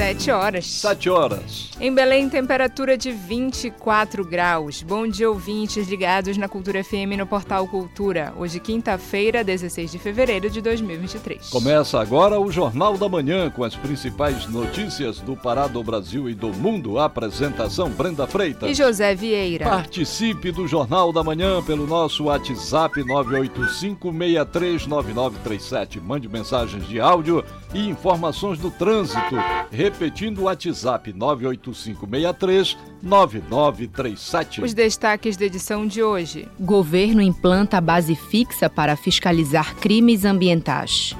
[0.00, 0.66] Sete horas.
[0.66, 1.68] Sete horas.
[1.78, 4.82] Em Belém, temperatura de 24 graus.
[4.82, 8.32] Bom dia, ouvintes ligados na Cultura FM no Portal Cultura.
[8.38, 11.50] Hoje, quinta-feira, 16 de fevereiro de 2023.
[11.50, 16.34] Começa agora o Jornal da Manhã com as principais notícias do Pará, do Brasil e
[16.34, 16.98] do mundo.
[16.98, 19.66] apresentação Brenda Freitas e José Vieira.
[19.66, 26.00] Participe do Jornal da Manhã pelo nosso WhatsApp 985639937.
[26.00, 29.36] Mande mensagens de áudio e informações do trânsito.
[29.90, 34.62] Repetindo o WhatsApp 98563 9937.
[34.62, 36.48] Os destaques da edição de hoje.
[36.60, 41.16] Governo implanta base fixa para fiscalizar crimes ambientais.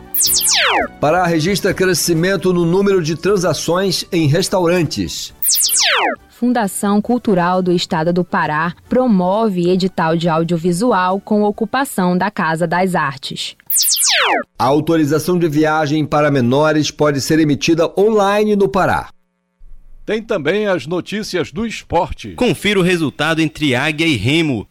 [1.00, 5.34] Pará registra crescimento no número de transações em restaurantes.
[6.28, 12.94] Fundação Cultural do Estado do Pará promove edital de audiovisual com ocupação da Casa das
[12.94, 13.56] Artes.
[14.58, 19.10] A autorização de viagem para menores pode ser emitida online no Pará.
[20.10, 22.32] Tem também as notícias do esporte.
[22.32, 24.66] Confira o resultado entre Águia e Remo.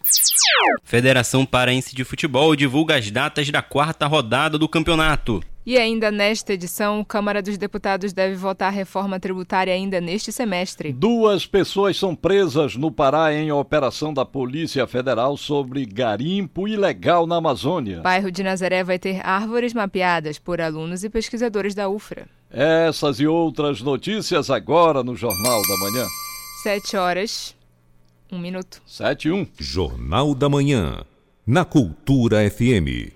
[0.83, 5.41] Federação Paraense de Futebol divulga as datas da quarta rodada do campeonato.
[5.65, 10.91] E ainda nesta edição, Câmara dos Deputados deve votar reforma tributária ainda neste semestre.
[10.91, 17.37] Duas pessoas são presas no Pará em operação da Polícia Federal sobre garimpo ilegal na
[17.37, 18.01] Amazônia.
[18.01, 22.27] Bairro de Nazaré vai ter árvores mapeadas por alunos e pesquisadores da UFRA.
[22.52, 26.08] Essas e outras notícias agora no Jornal da Manhã.
[26.64, 27.56] Sete horas,
[28.31, 28.81] um minuto.
[28.88, 29.45] Sete e um.
[29.59, 31.06] Jornal da Manhã,
[31.45, 33.14] na Cultura FM.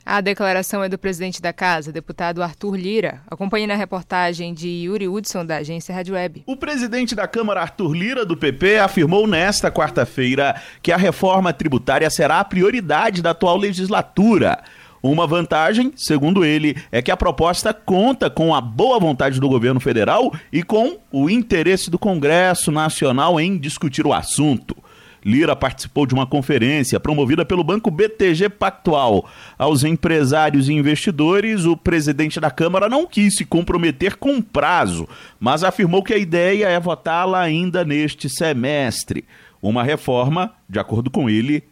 [0.06, 3.22] A declaração é do presidente da Casa, deputado Arthur Lira.
[3.29, 6.44] Acompanhe na reportagem de Yuri Hudson, da agência Rádio Web.
[6.47, 12.09] O presidente da Câmara, Arthur Lira, do PP, afirmou nesta quarta-feira que a reforma tributária
[12.09, 14.63] será a prioridade da atual legislatura.
[15.03, 19.79] Uma vantagem, segundo ele, é que a proposta conta com a boa vontade do governo
[19.79, 24.75] federal e com o interesse do Congresso Nacional em discutir o assunto.
[25.24, 29.26] Lira participou de uma conferência promovida pelo Banco BTG Pactual.
[29.58, 35.08] Aos empresários e investidores, o presidente da Câmara não quis se comprometer com prazo,
[35.40, 39.24] mas afirmou que a ideia é votá-la ainda neste semestre.
[39.62, 41.63] Uma reforma, de acordo com ele,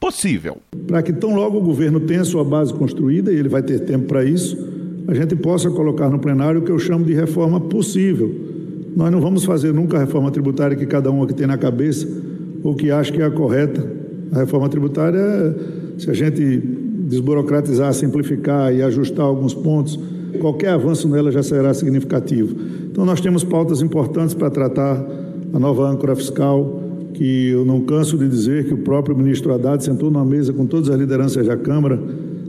[0.00, 0.58] possível.
[0.86, 4.06] Para que tão logo o governo tenha sua base construída, e ele vai ter tempo
[4.06, 4.56] para isso,
[5.06, 8.34] a gente possa colocar no plenário o que eu chamo de reforma possível.
[8.96, 12.06] Nós não vamos fazer nunca a reforma tributária que cada um aqui tem na cabeça,
[12.62, 13.84] ou que acha que é a correta.
[14.32, 15.56] A reforma tributária,
[15.96, 16.58] se a gente
[17.08, 19.98] desburocratizar, simplificar e ajustar alguns pontos,
[20.40, 22.54] qualquer avanço nela já será significativo.
[22.90, 25.04] Então, nós temos pautas importantes para tratar
[25.52, 26.82] a nova âncora fiscal,
[27.14, 30.66] que eu não canso de dizer que o próprio ministro Haddad sentou numa mesa com
[30.66, 31.98] todas as lideranças da Câmara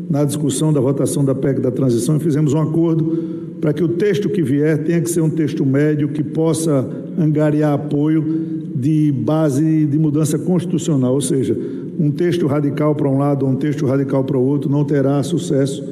[0.09, 3.88] na discussão da votação da PEC da transição e fizemos um acordo para que o
[3.88, 9.85] texto que vier tenha que ser um texto médio que possa angariar apoio de base
[9.85, 11.55] de mudança constitucional, ou seja,
[11.99, 15.21] um texto radical para um lado ou um texto radical para o outro não terá
[15.21, 15.83] sucesso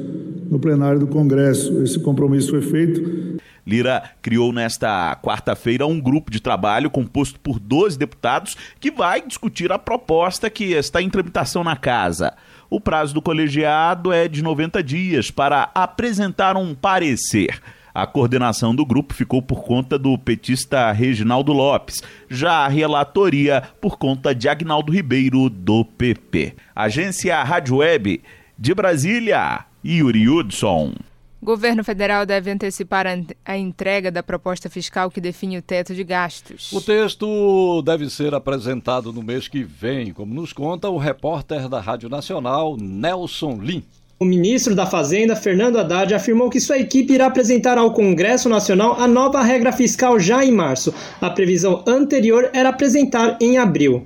[0.50, 1.82] no plenário do Congresso.
[1.82, 3.38] Esse compromisso foi feito.
[3.66, 9.70] Lira criou nesta quarta-feira um grupo de trabalho composto por 12 deputados que vai discutir
[9.70, 12.32] a proposta que está em tramitação na casa.
[12.70, 17.60] O prazo do colegiado é de 90 dias para apresentar um parecer.
[17.98, 22.00] A coordenação do grupo ficou por conta do petista Reginaldo Lopes,
[22.30, 26.54] já a relatoria por conta de Agnaldo Ribeiro, do PP.
[26.76, 28.22] Agência Rádio Web
[28.56, 30.94] de Brasília, Yuri Hudson.
[31.42, 33.04] Governo federal deve antecipar
[33.44, 36.70] a entrega da proposta fiscal que define o teto de gastos.
[36.72, 41.80] O texto deve ser apresentado no mês que vem, como nos conta o repórter da
[41.80, 43.82] Rádio Nacional, Nelson Lim.
[44.20, 48.96] O ministro da Fazenda, Fernando Haddad, afirmou que sua equipe irá apresentar ao Congresso Nacional
[48.98, 50.92] a nova regra fiscal já em março.
[51.20, 54.04] A previsão anterior era apresentar em abril.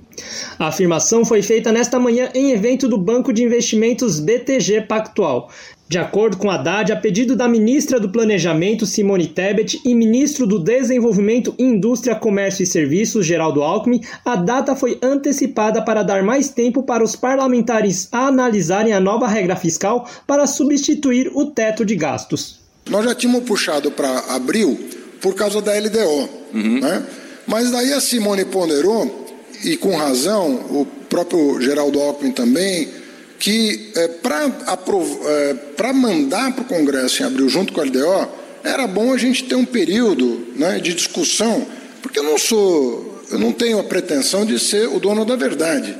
[0.58, 5.48] A afirmação foi feita nesta manhã em evento do Banco de Investimentos BTG Pactual.
[5.92, 10.58] De acordo com Haddad, a pedido da ministra do Planejamento, Simone Tebet, e ministro do
[10.58, 16.82] Desenvolvimento, Indústria, Comércio e Serviços, Geraldo Alckmin, a data foi antecipada para dar mais tempo
[16.82, 22.58] para os parlamentares analisarem a nova regra fiscal para substituir o teto de gastos.
[22.88, 24.80] Nós já tínhamos puxado para abril
[25.20, 26.80] por causa da LDO, uhum.
[26.80, 27.06] né?
[27.46, 29.28] mas daí a Simone ponderou,
[29.62, 33.01] e com razão, o próprio Geraldo Alckmin também,
[33.42, 38.28] que é, para é, mandar para o Congresso em abril, junto com a LDO,
[38.62, 41.66] era bom a gente ter um período né, de discussão,
[42.00, 45.92] porque eu não sou, eu não tenho a pretensão de ser o dono da verdade.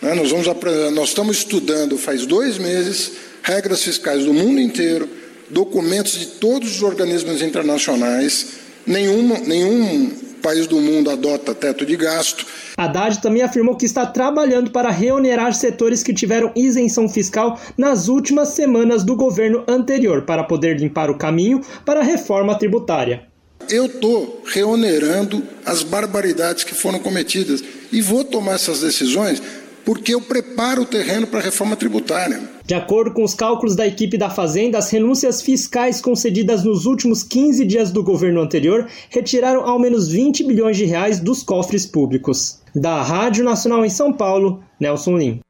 [0.00, 0.14] Né?
[0.14, 0.46] Nós, vamos,
[0.94, 3.10] nós estamos estudando faz dois meses
[3.42, 5.08] regras fiscais do mundo inteiro,
[5.50, 8.46] documentos de todos os organismos internacionais,
[8.86, 10.10] nenhum, nenhum
[10.42, 12.46] país do mundo adota teto de gasto.
[12.76, 18.50] Haddad também afirmou que está trabalhando para reonerar setores que tiveram isenção fiscal nas últimas
[18.50, 23.26] semanas do governo anterior, para poder limpar o caminho para a reforma tributária.
[23.68, 29.42] Eu estou reonerando as barbaridades que foram cometidas e vou tomar essas decisões
[29.86, 32.42] porque eu preparo o terreno para a reforma tributária.
[32.66, 37.22] De acordo com os cálculos da equipe da Fazenda, as renúncias fiscais concedidas nos últimos
[37.22, 42.60] 15 dias do governo anterior retiraram ao menos 20 bilhões de reais dos cofres públicos.
[42.74, 45.45] Da Rádio Nacional em São Paulo, Nelson Lim.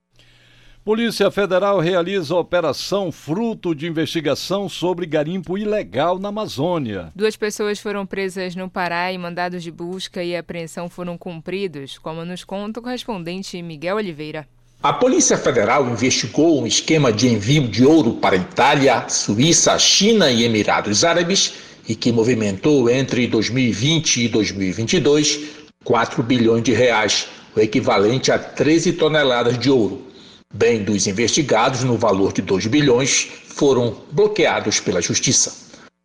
[0.87, 7.11] Polícia Federal realiza operação fruto de investigação sobre garimpo ilegal na Amazônia.
[7.13, 12.25] Duas pessoas foram presas no Pará e mandados de busca e apreensão foram cumpridos, como
[12.25, 14.47] nos conta o correspondente Miguel Oliveira.
[14.81, 20.45] A Polícia Federal investigou um esquema de envio de ouro para Itália, Suíça, China e
[20.45, 21.55] Emirados Árabes
[21.89, 28.93] e que movimentou entre 2020 e 2022 4 bilhões de reais, o equivalente a 13
[28.93, 30.07] toneladas de ouro.
[30.55, 35.53] Bem dos investigados, no valor de 2 bilhões, foram bloqueados pela Justiça.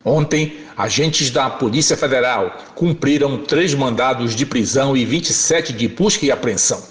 [0.04, 6.30] Ontem, agentes da Polícia Federal cumpriram três mandados de prisão e 27 de busca e
[6.30, 6.82] apreensão.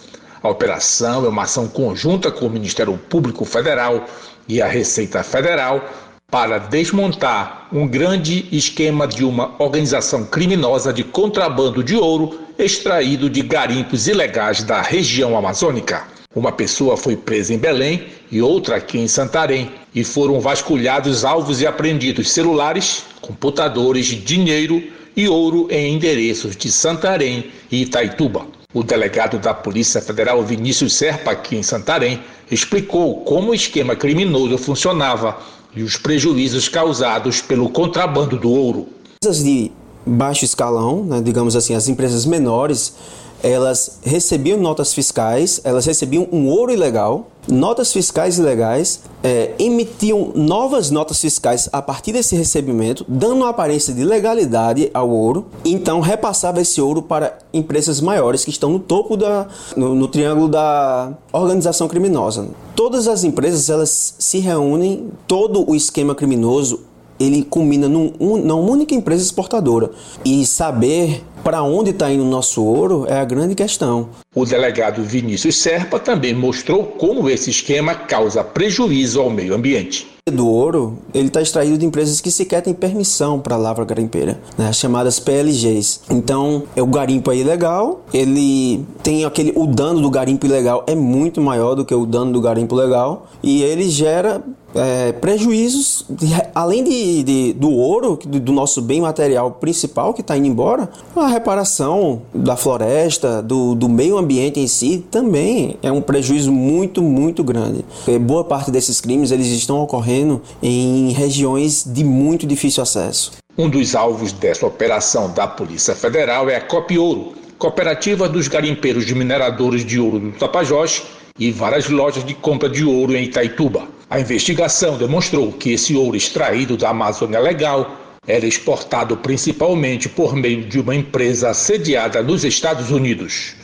[0.41, 4.07] A operação é uma ação conjunta com o Ministério Público Federal
[4.47, 5.87] e a Receita Federal
[6.31, 13.43] para desmontar um grande esquema de uma organização criminosa de contrabando de ouro extraído de
[13.43, 16.20] garimpos ilegais da região amazônica.
[16.33, 21.59] Uma pessoa foi presa em Belém e outra aqui em Santarém, e foram vasculhados alvos
[21.59, 24.81] e apreendidos celulares, computadores, dinheiro
[25.15, 28.45] e ouro em endereços de Santarém e Itaituba.
[28.73, 34.57] O delegado da Polícia Federal Vinícius Serpa, aqui em Santarém, explicou como o esquema criminoso
[34.57, 35.37] funcionava
[35.75, 38.87] e os prejuízos causados pelo contrabando do ouro.
[39.21, 39.69] Empresas de
[40.05, 42.95] baixo escalão, né, digamos assim, as empresas menores,
[43.43, 50.91] elas recebiam notas fiscais, elas recebiam um ouro ilegal, notas fiscais ilegais, é, emitiam novas
[50.91, 56.61] notas fiscais a partir desse recebimento, dando uma aparência de legalidade ao ouro, então repassava
[56.61, 61.87] esse ouro para empresas maiores que estão no topo da no, no triângulo da organização
[61.87, 62.49] criminosa.
[62.75, 66.90] Todas as empresas elas se reúnem, todo o esquema criminoso
[67.21, 69.91] ele culmina num, um, numa única empresa exportadora.
[70.23, 74.09] E saber para onde está indo o nosso ouro é a grande questão.
[74.35, 80.07] O delegado Vinícius Serpa também mostrou como esse esquema causa prejuízo ao meio ambiente.
[80.31, 84.39] Do ouro, ele está extraído de empresas que sequer têm permissão para a lavra garimpeira,
[84.55, 86.01] né, chamadas PLGs.
[86.11, 90.93] Então, é o garimpo é ilegal, ele tem aquele o dano do garimpo ilegal é
[90.93, 94.43] muito maior do que o dano do garimpo legal e ele gera
[94.75, 100.37] é, prejuízos, de, além de, de, do ouro, do nosso bem material principal que está
[100.37, 106.01] indo embora, a reparação da floresta, do, do meio ambiente em si, também é um
[106.01, 107.85] prejuízo muito, muito grande.
[108.07, 113.31] É, boa parte desses crimes eles estão ocorrendo em regiões de muito difícil acesso.
[113.57, 119.13] Um dos alvos dessa operação da Polícia Federal é a Copiouro, Cooperativa dos Garimpeiros de
[119.13, 121.03] Mineradores de Ouro do Tapajós
[121.39, 123.87] e várias lojas de compra de ouro em Itaituba.
[124.09, 127.97] A investigação demonstrou que esse ouro extraído da Amazônia Legal
[128.27, 133.55] era exportado principalmente por meio de uma empresa sediada nos Estados Unidos.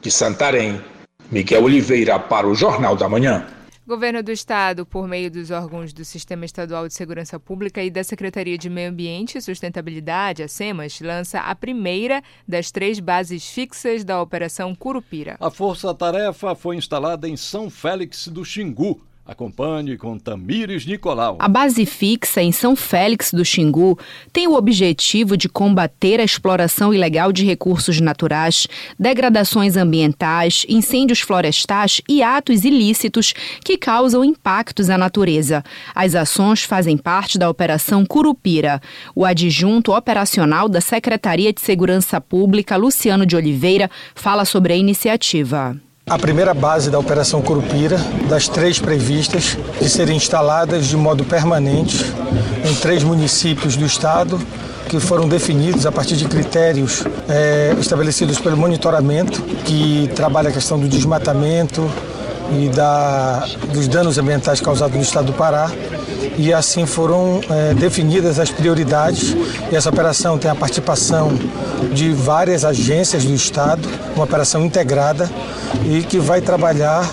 [0.00, 0.80] De Santarém,
[1.30, 3.46] Miguel Oliveira para o Jornal da Manhã.
[3.86, 8.02] Governo do Estado, por meio dos órgãos do Sistema Estadual de Segurança Pública e da
[8.02, 14.02] Secretaria de Meio Ambiente e Sustentabilidade, a SEMAS, lança a primeira das três bases fixas
[14.02, 15.36] da Operação Curupira.
[15.38, 21.36] A força-tarefa foi instalada em São Félix do Xingu Acompanhe com Tamires Nicolau.
[21.40, 23.98] A base fixa em São Félix do Xingu
[24.32, 32.00] tem o objetivo de combater a exploração ilegal de recursos naturais, degradações ambientais, incêndios florestais
[32.08, 35.64] e atos ilícitos que causam impactos à natureza.
[35.92, 38.80] As ações fazem parte da Operação Curupira.
[39.12, 45.76] O adjunto operacional da Secretaria de Segurança Pública, Luciano de Oliveira, fala sobre a iniciativa.
[46.08, 47.98] A primeira base da Operação Curupira,
[48.28, 52.14] das três previstas, de serem instaladas de modo permanente
[52.64, 54.40] em três municípios do estado,
[54.88, 60.78] que foram definidos a partir de critérios é, estabelecidos pelo monitoramento, que trabalha a questão
[60.78, 61.90] do desmatamento
[62.50, 65.70] e da, dos danos ambientais causados no estado do Pará
[66.38, 69.34] e assim foram é, definidas as prioridades.
[69.70, 71.32] E essa operação tem a participação
[71.92, 75.30] de várias agências do Estado, uma operação integrada
[75.84, 77.08] e que vai trabalhar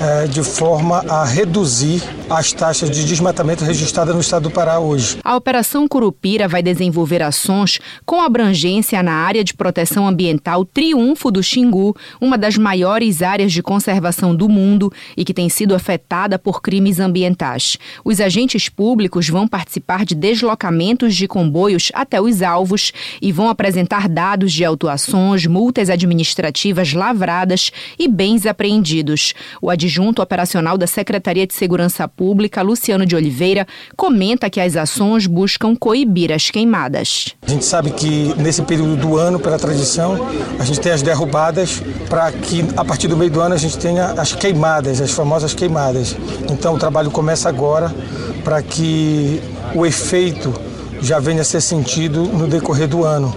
[0.00, 5.18] é, de forma a reduzir as taxas de desmatamento registradas no estado do Pará hoje.
[5.24, 11.42] A Operação Curupira vai desenvolver ações com abrangência na área de proteção ambiental Triunfo do
[11.42, 16.60] Xingu, uma das maiores áreas de conservação do mundo e que tem sido afetada por
[16.60, 17.78] crimes ambientais.
[18.04, 24.08] Os agentes públicos vão participar de deslocamentos de comboios até os alvos e vão apresentar
[24.08, 29.32] dados de autuações, multas administrativas lavradas e bens apreendidos.
[29.62, 33.66] O adjunto operacional da Secretaria de Segurança Pública, Luciano de Oliveira,
[33.96, 37.34] comenta que as ações buscam coibir as queimadas.
[37.46, 40.18] A gente sabe que nesse período do ano, pela tradição,
[40.58, 43.78] a gente tem as derrubadas para que a partir do meio do ano a gente
[43.78, 46.16] tenha as queimadas, as famosas queimadas.
[46.50, 47.94] Então o trabalho começa agora
[48.42, 49.40] para que
[49.74, 50.52] o efeito
[51.00, 53.34] já venha a ser sentido no decorrer do ano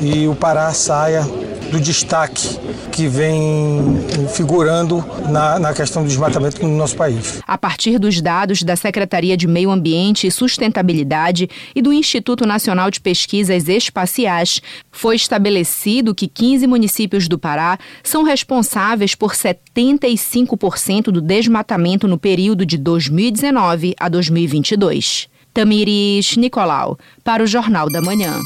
[0.00, 1.26] e o Pará saia
[1.70, 2.58] do destaque
[2.92, 7.40] que vem figurando na, na questão do desmatamento no nosso país.
[7.46, 12.90] A partir dos dados da Secretaria de Meio Ambiente e Sustentabilidade e do Instituto Nacional
[12.90, 14.60] de Pesquisas Espaciais,
[14.90, 22.66] foi estabelecido que 15 municípios do Pará são responsáveis por 75% do desmatamento no período
[22.66, 25.28] de 2019 a 2022.
[25.52, 28.40] Tamiris Nicolau, para o Jornal da Manhã.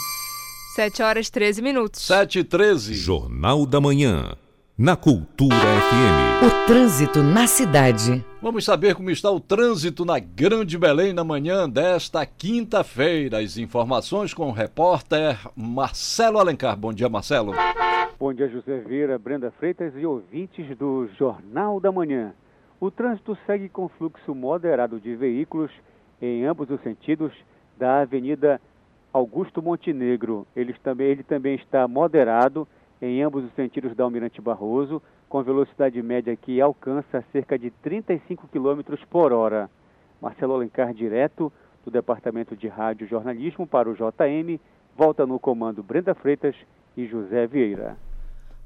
[0.75, 2.05] 7 horas 13 minutos.
[2.05, 2.95] 7 e 13.
[2.95, 4.37] Jornal da Manhã.
[4.77, 6.43] Na Cultura FM.
[6.45, 8.25] O trânsito na cidade.
[8.43, 13.39] Vamos saber como está o trânsito na Grande Belém na manhã desta quinta-feira.
[13.39, 16.77] As informações com o repórter Marcelo Alencar.
[16.77, 17.53] Bom dia, Marcelo.
[18.19, 22.35] Bom dia, José Vieira, Brenda Freitas e ouvintes do Jornal da Manhã.
[22.81, 25.71] O trânsito segue com fluxo moderado de veículos
[26.21, 27.33] em ambos os sentidos
[27.79, 28.61] da Avenida
[29.15, 30.45] Augusto Montenegro.
[30.57, 32.67] Ele também, ele também está moderado
[33.01, 38.49] em ambos os sentidos da Almirante Barroso, com velocidade média que alcança cerca de 35
[38.49, 39.71] km por hora.
[40.21, 41.53] Marcelo Alencar, direto
[41.85, 44.59] do Departamento de Rádio Jornalismo para o JM,
[44.97, 46.57] volta no comando Brenda Freitas
[46.97, 47.97] e José Vieira.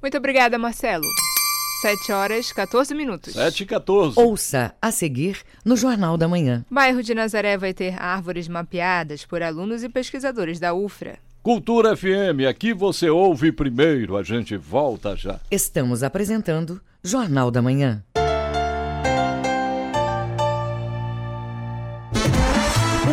[0.01, 1.05] Muito obrigada, Marcelo.
[1.81, 3.35] 7 horas 14 minutos.
[3.35, 4.19] 7 e 14.
[4.19, 6.65] Ouça a seguir no Jornal da Manhã.
[6.69, 11.19] Bairro de Nazaré vai ter árvores mapeadas por alunos e pesquisadores da UFRA.
[11.41, 15.39] Cultura FM, aqui você ouve primeiro, a gente volta já.
[15.51, 18.03] Estamos apresentando Jornal da Manhã.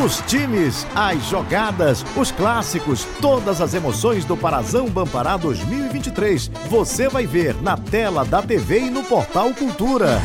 [0.05, 6.51] Os times, as jogadas, os clássicos, todas as emoções do Parazão Bampará 2023.
[6.69, 10.21] Você vai ver na tela da TV e no portal Cultura.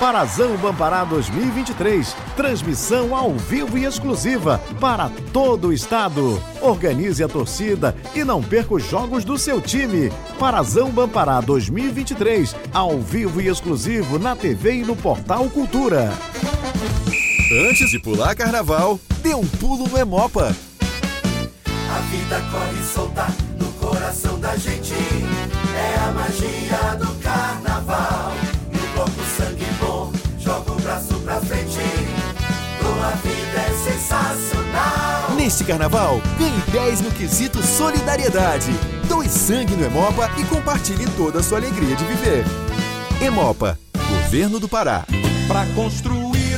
[0.00, 2.16] Parazão Bampará 2023.
[2.34, 6.42] Transmissão ao vivo e exclusiva para todo o estado.
[6.60, 10.10] Organize a torcida e não perca os jogos do seu time.
[10.40, 12.56] Parazão Bampará 2023.
[12.74, 16.10] Ao vivo e exclusivo na TV e no portal Cultura.
[17.54, 20.56] Antes de pular carnaval, dê um pulo no Emopa.
[21.66, 23.26] A vida corre solta
[23.60, 24.94] no coração da gente.
[24.94, 28.32] É a magia do carnaval.
[28.72, 31.78] E o corpo sangue bom, joga o braço pra frente.
[32.80, 35.34] Tua vida é sensacional.
[35.36, 38.72] Neste carnaval, ganhe 10 no quesito solidariedade.
[39.06, 42.46] Doe sangue no Emopa e compartilhe toda a sua alegria de viver.
[43.20, 43.78] Emopa,
[44.08, 45.04] Governo do Pará.
[45.46, 46.31] Pra construir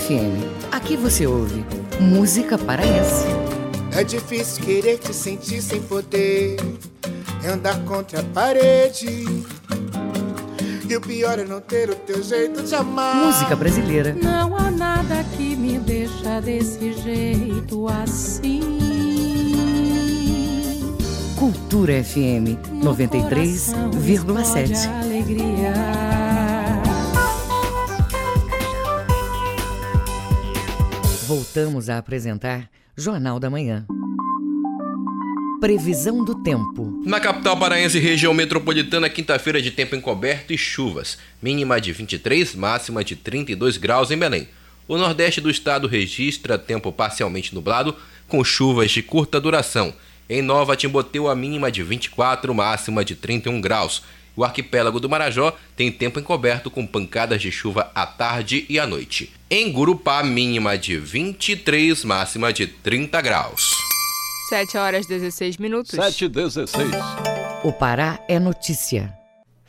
[0.00, 0.72] FM.
[0.72, 1.62] Aqui você ouve
[2.00, 3.26] música paraense.
[3.92, 6.56] É difícil querer te sentir sem poder.
[7.44, 9.26] É andar contra a parede.
[10.88, 13.26] E o pior é não ter o teu jeito de amar.
[13.26, 14.16] Música brasileira.
[14.20, 18.78] Não há nada que me deixa desse jeito assim.
[21.36, 24.88] Cultura FM 93,7.
[25.02, 26.09] Alegria.
[31.30, 33.86] Voltamos a apresentar Jornal da Manhã.
[35.60, 37.00] Previsão do tempo.
[37.06, 41.18] Na capital paraense e região metropolitana, quinta-feira de tempo encoberto e chuvas.
[41.40, 44.48] Mínima de 23, máxima de 32 graus em Belém.
[44.88, 47.94] O nordeste do estado registra tempo parcialmente nublado,
[48.26, 49.94] com chuvas de curta duração.
[50.28, 54.02] Em Nova Timboteu, a mínima de 24, máxima de 31 graus.
[54.36, 58.86] O arquipélago do Marajó tem tempo encoberto com pancadas de chuva à tarde e à
[58.86, 59.32] noite.
[59.50, 63.62] Em Gurupá, mínima de 23, máxima de 30 graus.
[64.48, 65.92] 7 horas 16 minutos.
[65.92, 66.88] 7 e 16.
[67.62, 69.19] O Pará é notícia.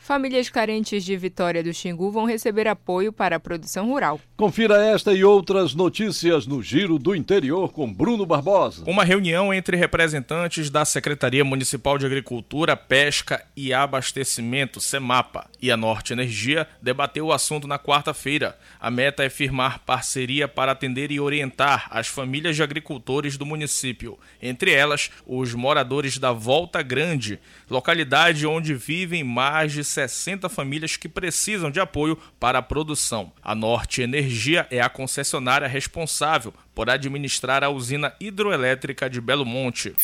[0.02, 4.20] Famílias carentes de Vitória do Xingu vão receber apoio para a produção rural.
[4.36, 8.82] Confira esta e outras notícias no Giro do Interior com Bruno Barbosa.
[8.84, 15.76] Uma reunião entre representantes da Secretaria Municipal de Agricultura, Pesca e Abastecimento, SEMAPA, e a
[15.76, 18.58] Norte Energia debateu o assunto na quarta-feira.
[18.80, 24.18] A meta é firmar parceria para atender e orientar as famílias de agricultores do município,
[24.42, 27.38] entre elas os moradores da Volta Grande,
[27.70, 33.32] localidade onde vivem mais de 60 famílias que precisam de apoio para a produção.
[33.42, 39.94] A Norte Energia é a concessionária responsável por administrar a usina hidroelétrica de Belo Monte.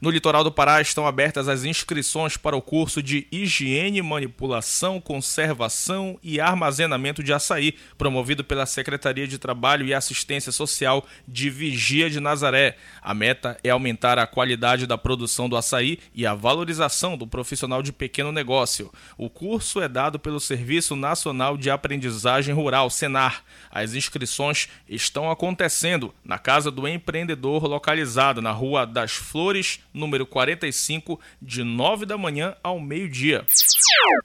[0.00, 6.18] No litoral do Pará estão abertas as inscrições para o curso de Higiene, Manipulação, Conservação
[6.22, 12.20] e Armazenamento de Açaí, promovido pela Secretaria de Trabalho e Assistência Social de Vigia de
[12.20, 12.76] Nazaré.
[13.02, 17.82] A meta é aumentar a qualidade da produção do açaí e a valorização do profissional
[17.82, 18.92] de pequeno negócio.
[19.16, 23.42] O curso é dado pelo Serviço Nacional de Aprendizagem Rural, Senar.
[23.70, 25.87] As inscrições estão acontecendo
[26.24, 32.54] na Casa do Empreendedor, localizada na Rua das Flores, número 45, de 9 da manhã
[32.62, 33.44] ao meio-dia.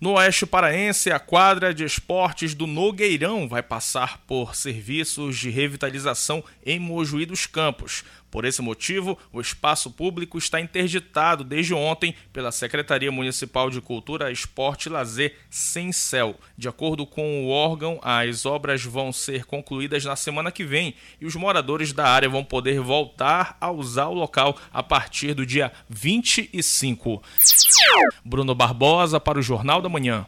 [0.01, 6.43] No Oeste Paraense, a quadra de esportes do Nogueirão vai passar por serviços de revitalização
[6.65, 8.03] em Mojuí dos Campos.
[8.33, 14.31] Por esse motivo, o espaço público está interditado desde ontem pela Secretaria Municipal de Cultura,
[14.31, 16.35] Esporte e Lazer, Céu.
[16.57, 21.27] De acordo com o órgão, as obras vão ser concluídas na semana que vem e
[21.27, 25.71] os moradores da área vão poder voltar a usar o local a partir do dia
[25.87, 27.21] 25.
[28.25, 30.25] Bruno Barbosa para o Jornal da Manhã.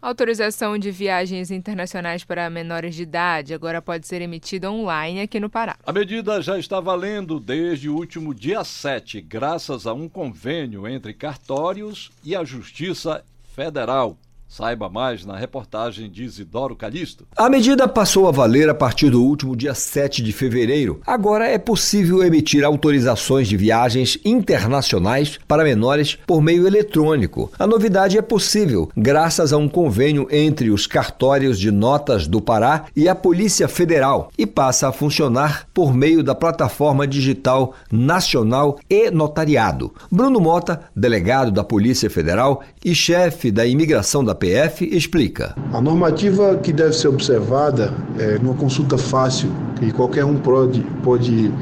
[0.00, 5.50] Autorização de viagens internacionais para menores de idade agora pode ser emitida online aqui no
[5.50, 5.76] Pará.
[5.84, 11.12] A medida já está valendo desde o último dia 7, graças a um convênio entre
[11.12, 13.24] cartórios e a Justiça
[13.56, 14.16] Federal.
[14.48, 17.26] Saiba mais na reportagem de Isidoro Calixto.
[17.36, 21.02] A medida passou a valer a partir do último dia 7 de fevereiro.
[21.06, 27.52] Agora é possível emitir autorizações de viagens internacionais para menores por meio eletrônico.
[27.58, 32.86] A novidade é possível graças a um convênio entre os cartórios de notas do Pará
[32.96, 39.10] e a Polícia Federal e passa a funcionar por meio da plataforma digital nacional e
[39.10, 39.92] notariado.
[40.10, 45.54] Bruno Mota, delegado da Polícia Federal e chefe da imigração da PF, explica.
[45.72, 51.52] A normativa que deve ser observada é numa consulta fácil que qualquer um pode, pode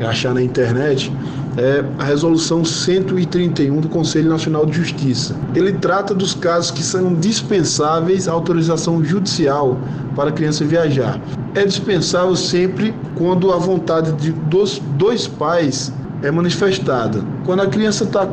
[0.00, 1.12] achar na internet
[1.56, 5.34] é a resolução 131 do Conselho Nacional de Justiça.
[5.54, 9.78] Ele trata dos casos que são dispensáveis à autorização judicial
[10.14, 11.18] para a criança viajar.
[11.54, 15.90] É dispensável sempre quando a vontade de dos dois pais
[16.22, 17.24] é manifestada.
[17.46, 18.28] Quando a criança está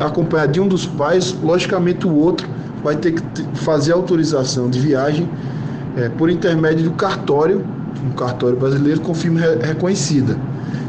[0.00, 2.46] acompanhada de um dos pais, logicamente o outro
[2.82, 3.22] vai ter que
[3.54, 5.28] fazer autorização de viagem
[5.96, 7.64] é, por intermédio do cartório,
[8.04, 10.36] um cartório brasileiro com firma reconhecida.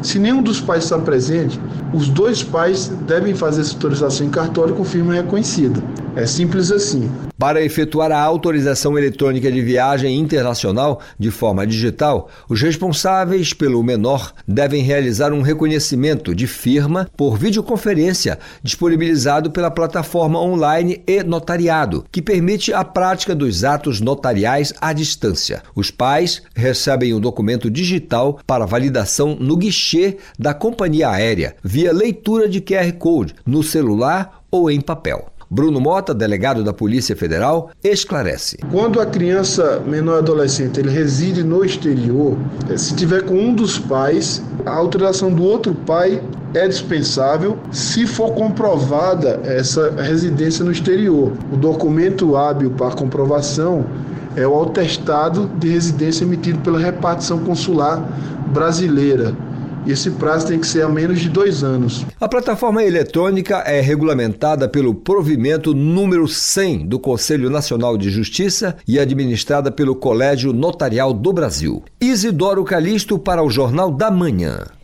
[0.02, 1.60] Se nenhum dos pais está presente,
[1.92, 5.82] os dois pais devem fazer essa autorização em cartório com firma reconhecida.
[6.20, 7.10] É simples assim.
[7.38, 14.34] Para efetuar a autorização eletrônica de viagem internacional de forma digital, os responsáveis pelo menor
[14.46, 22.20] devem realizar um reconhecimento de firma por videoconferência disponibilizado pela plataforma online e notariado, que
[22.20, 25.62] permite a prática dos atos notariais à distância.
[25.74, 32.46] Os pais recebem o documento digital para validação no guichê da companhia aérea, via leitura
[32.46, 35.30] de QR Code no celular ou em papel.
[35.52, 38.58] Bruno Mota, delegado da Polícia Federal, esclarece.
[38.70, 42.38] Quando a criança menor adolescente ele reside no exterior,
[42.70, 46.22] eh, se tiver com um dos pais, a autorização do outro pai
[46.54, 51.32] é dispensável se for comprovada essa residência no exterior.
[51.52, 53.84] O documento hábil para comprovação
[54.36, 58.00] é o atestado de residência emitido pela repartição consular
[58.52, 59.34] brasileira
[59.86, 62.04] e esse prazo tem que ser a menos de dois anos.
[62.20, 68.98] A plataforma eletrônica é regulamentada pelo provimento número 100 do Conselho Nacional de Justiça e
[68.98, 71.82] administrada pelo Colégio Notarial do Brasil.
[72.00, 74.79] Isidoro Calixto para o Jornal da Manhã.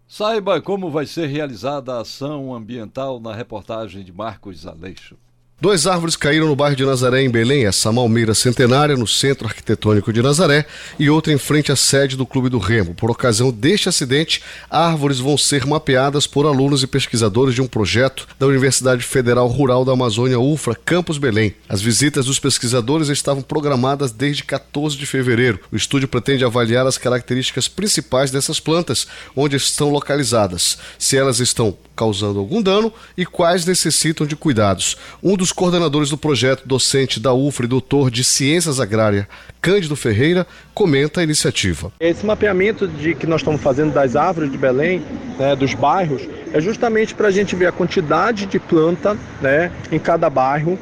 [0.07, 5.15] Saiba como vai ser realizada a ação ambiental na reportagem de Marcos Aleixo.
[5.61, 10.13] Duas árvores caíram no bairro de Nazaré, em Belém, essa Malmeira Centenária, no Centro Arquitetônico
[10.13, 10.65] de Nazaré,
[10.97, 12.95] e outra em frente à sede do Clube do Remo.
[12.95, 18.25] Por ocasião deste acidente, árvores vão ser mapeadas por alunos e pesquisadores de um projeto
[18.39, 21.53] da Universidade Federal Rural da Amazônia, UFRA, Campus Belém.
[21.67, 25.59] As visitas dos pesquisadores estavam programadas desde 14 de fevereiro.
[25.73, 31.77] O estúdio pretende avaliar as características principais dessas plantas, onde estão localizadas, se elas estão
[31.99, 34.95] causando algum dano e quais necessitam de cuidados.
[35.21, 39.25] Um dos coordenadores do projeto, docente da UFRA e doutor de Ciências Agrárias,
[39.61, 41.91] Cândido Ferreira, comenta a iniciativa.
[41.99, 45.01] Esse mapeamento de que nós estamos fazendo das árvores de Belém,
[45.37, 46.21] né, dos bairros,
[46.53, 50.79] é justamente para a gente ver a quantidade de planta né, em cada bairro,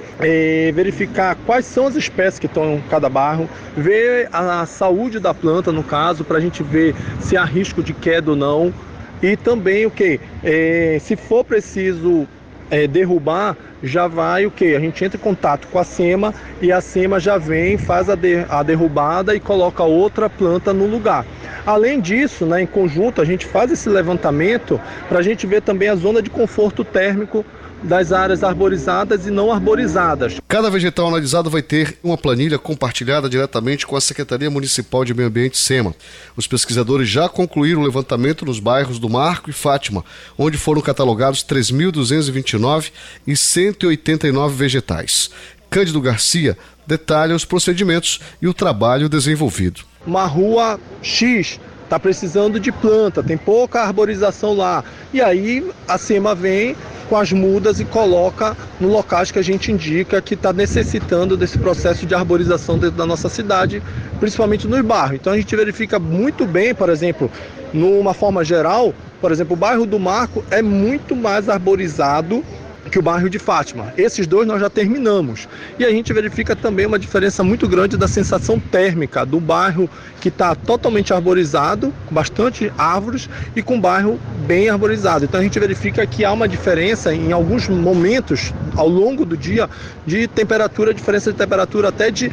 [0.74, 5.72] verificar quais são as espécies que estão em cada bairro, ver a saúde da planta,
[5.72, 8.74] no caso, para a gente ver se há risco de queda ou não,
[9.22, 10.20] e também o que?
[10.44, 12.28] É, se for preciso
[12.70, 14.76] é, derrubar, já vai o que?
[14.76, 18.16] A gente entra em contato com a SEMA e a SEMA já vem, faz a,
[18.16, 21.26] de, a derrubada e coloca outra planta no lugar.
[21.66, 25.90] Além disso, né, em conjunto, a gente faz esse levantamento para a gente ver também
[25.90, 27.46] a zona de conforto térmico
[27.84, 30.38] das áreas arborizadas e não arborizadas.
[30.48, 35.28] Cada vegetal analisado vai ter uma planilha compartilhada diretamente com a Secretaria Municipal de Meio
[35.28, 35.96] Ambiente SEMA.
[36.36, 40.04] Os pesquisadores já concluíram o levantamento nos bairros do Marco e Fátima,
[40.38, 42.92] onde foram catalogados 3.229
[43.26, 45.30] e 189 vegetais.
[45.70, 49.82] Cândido Garcia detalha os procedimentos e o trabalho desenvolvido.
[50.06, 54.84] Uma rua X está precisando de planta, tem pouca arborização lá.
[55.14, 56.76] E aí a SEMA vem
[57.10, 61.58] com as mudas e coloca no locais que a gente indica que está necessitando desse
[61.58, 63.82] processo de arborização dentro da nossa cidade,
[64.20, 65.16] principalmente nos bairros.
[65.16, 67.32] Então a gente verifica muito bem, por exemplo,
[67.74, 72.44] numa forma geral, por exemplo, o bairro do Marco é muito mais arborizado
[72.90, 73.94] que o bairro de Fátima.
[73.98, 75.48] Esses dois nós já terminamos.
[75.78, 80.30] E a gente verifica também uma diferença muito grande da sensação térmica do bairro que
[80.30, 85.26] está totalmente arborizado, com bastante árvores, e com o bairro bem arborizado.
[85.26, 89.70] Então a gente verifica que há uma diferença em alguns momentos ao longo do dia
[90.06, 92.32] de temperatura, diferença de temperatura até de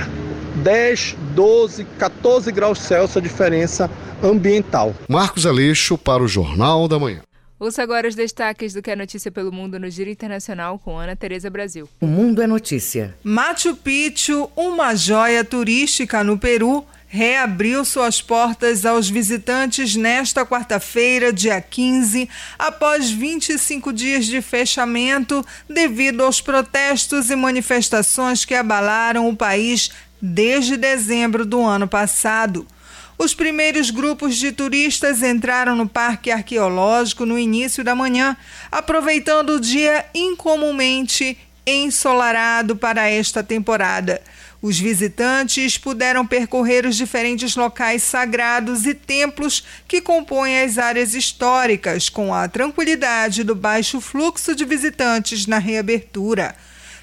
[0.57, 3.91] 10, 12, 14 graus Celsius a diferença
[4.23, 4.95] ambiental.
[5.09, 7.21] Marcos Aleixo para o Jornal da Manhã.
[7.65, 11.17] Ouça agora os destaques do que é notícia pelo mundo no Giro Internacional com Ana
[11.17, 11.89] Tereza Brasil.
[11.99, 13.15] O mundo é notícia.
[13.25, 21.59] Machu Picchu, uma joia turística no Peru, reabriu suas portas aos visitantes nesta quarta-feira, dia
[21.59, 29.91] 15, após 25 dias de fechamento devido aos protestos e manifestações que abalaram o país
[30.21, 32.67] desde dezembro do ano passado.
[33.17, 38.37] Os primeiros grupos de turistas entraram no Parque Arqueológico no início da manhã,
[38.71, 44.21] aproveitando o dia incomumente ensolarado para esta temporada.
[44.61, 52.09] Os visitantes puderam percorrer os diferentes locais sagrados e templos que compõem as áreas históricas,
[52.09, 56.55] com a tranquilidade do baixo fluxo de visitantes na reabertura.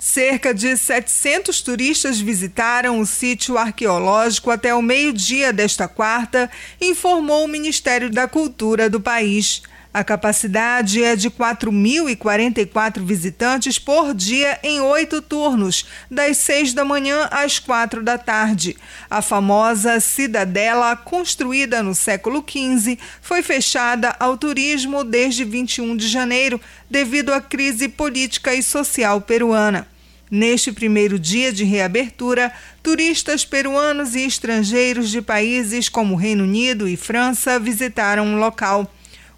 [0.03, 6.49] Cerca de 700 turistas visitaram o sítio arqueológico até o meio-dia desta quarta,
[6.81, 9.61] informou o Ministério da Cultura do país.
[9.93, 17.27] A capacidade é de 4.044 visitantes por dia em oito turnos, das seis da manhã
[17.29, 18.77] às quatro da tarde.
[19.07, 26.59] A famosa cidadela, construída no século XV, foi fechada ao turismo desde 21 de janeiro,
[26.89, 29.90] devido à crise política e social peruana.
[30.31, 36.95] Neste primeiro dia de reabertura, turistas peruanos e estrangeiros de países como Reino Unido e
[36.95, 38.89] França visitaram o local.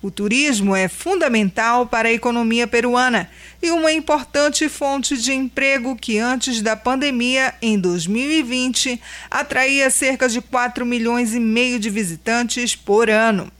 [0.03, 3.27] O turismo é fundamental para a economia peruana
[3.59, 9.01] e uma importante fonte de emprego que, antes da pandemia, em 2020,
[9.31, 13.51] atraía cerca de 4 milhões e meio de visitantes por ano.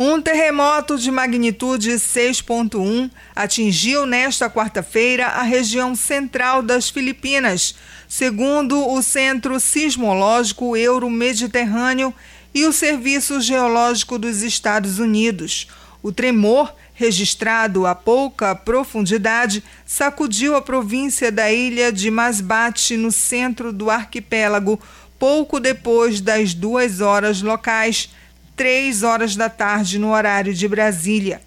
[0.00, 7.74] Um terremoto de magnitude 6.1 atingiu nesta quarta-feira a região central das Filipinas,
[8.08, 12.14] segundo o Centro Sismológico Euro-Mediterrâneo
[12.54, 15.66] e o Serviço Geológico dos Estados Unidos.
[16.00, 23.72] O tremor, registrado a pouca profundidade, sacudiu a província da ilha de Masbate, no centro
[23.72, 24.80] do arquipélago,
[25.18, 28.10] pouco depois das duas horas locais
[28.58, 31.40] três horas da tarde no horário de Brasília.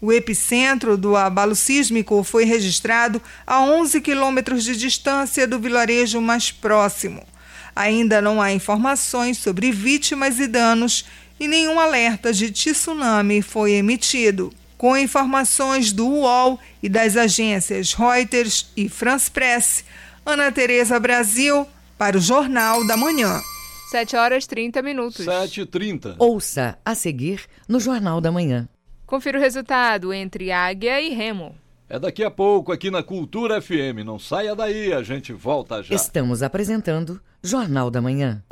[0.00, 6.50] O epicentro do abalo sísmico foi registrado a 11 quilômetros de distância do vilarejo mais
[6.50, 7.22] próximo.
[7.76, 11.04] Ainda não há informações sobre vítimas e danos
[11.38, 14.50] e nenhum alerta de tsunami foi emitido.
[14.78, 19.84] Com informações do UOL e das agências Reuters e France Press,
[20.24, 21.66] Ana Tereza Brasil,
[21.98, 23.42] para o Jornal da Manhã.
[23.94, 25.24] 7 horas 30 minutos.
[25.24, 26.16] 7h30.
[26.18, 28.68] Ouça a seguir no Jornal da Manhã.
[29.06, 31.54] Confira o resultado entre Águia e Remo.
[31.88, 34.02] É daqui a pouco aqui na Cultura FM.
[34.04, 35.94] Não saia daí, a gente volta já.
[35.94, 38.42] Estamos apresentando Jornal da Manhã.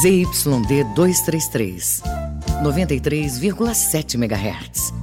[0.00, 2.02] ZYD 233,
[2.62, 4.97] 93,7 MHz.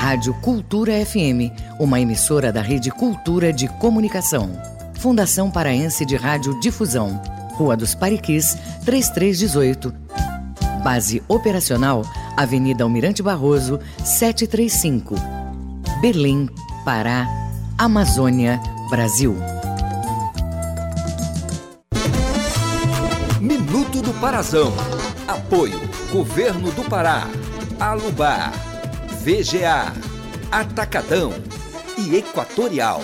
[0.00, 4.50] Rádio Cultura FM, uma emissora da Rede Cultura de Comunicação.
[4.94, 7.20] Fundação Paraense de Rádio Difusão.
[7.52, 9.92] Rua dos Pariquis, 3318.
[10.82, 12.02] Base operacional,
[12.34, 15.16] Avenida Almirante Barroso, 735.
[16.00, 16.48] Belém,
[16.82, 17.28] Pará,
[17.76, 18.58] Amazônia,
[18.88, 19.36] Brasil.
[23.38, 24.72] Minuto do Parazão.
[25.28, 25.78] Apoio
[26.10, 27.28] Governo do Pará.
[27.78, 28.69] Alubar.
[29.22, 29.92] VGA,
[30.50, 31.34] Atacadão
[31.98, 33.02] e Equatorial.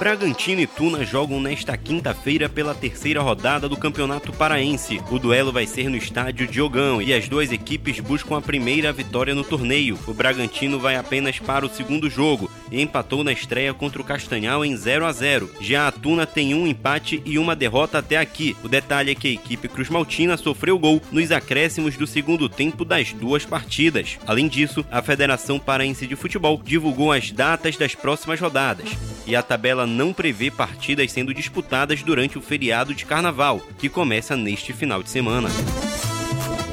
[0.00, 4.98] Bragantino e Tuna jogam nesta quinta-feira pela terceira rodada do Campeonato Paraense.
[5.10, 9.34] O duelo vai ser no estádio Diogão e as duas equipes buscam a primeira vitória
[9.34, 9.98] no torneio.
[10.06, 14.64] O Bragantino vai apenas para o segundo jogo e empatou na estreia contra o Castanhal
[14.64, 15.50] em 0 a 0.
[15.60, 18.56] Já a Tuna tem um empate e uma derrota até aqui.
[18.64, 22.86] O detalhe é que a equipe Cruz Maltina sofreu gol nos acréscimos do segundo tempo
[22.86, 24.16] das duas partidas.
[24.26, 28.88] Além disso, a Federação Paraense de Futebol divulgou as datas das próximas rodadas
[29.26, 34.36] e a tabela não prevê partidas sendo disputadas durante o feriado de carnaval, que começa
[34.36, 35.50] neste final de semana.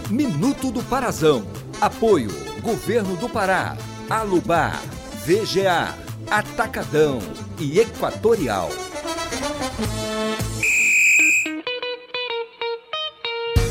[0.10, 1.46] Minuto do Parazão.
[1.82, 2.30] Apoio:
[2.62, 3.76] Governo do Pará,
[4.10, 4.82] Alubar,
[5.26, 5.94] VGA,
[6.30, 7.20] Atacadão
[7.60, 8.70] e Equatorial.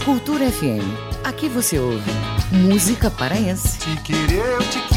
[0.04, 0.84] Cultura FM.
[1.24, 2.12] Aqui você ouve
[2.52, 3.78] música paraense.
[3.78, 4.95] Te querer, eu te quis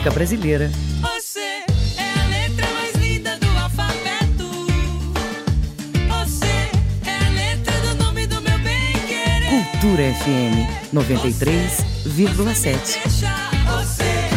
[0.00, 0.70] Música brasileira.
[1.02, 1.66] Você é
[2.18, 4.48] a letra mais linda do alfabeto.
[6.08, 6.46] Você
[7.04, 9.50] é a letra do nome do meu bem querer.
[9.50, 12.98] Cultura FM 93,7.
[13.66, 14.30] Você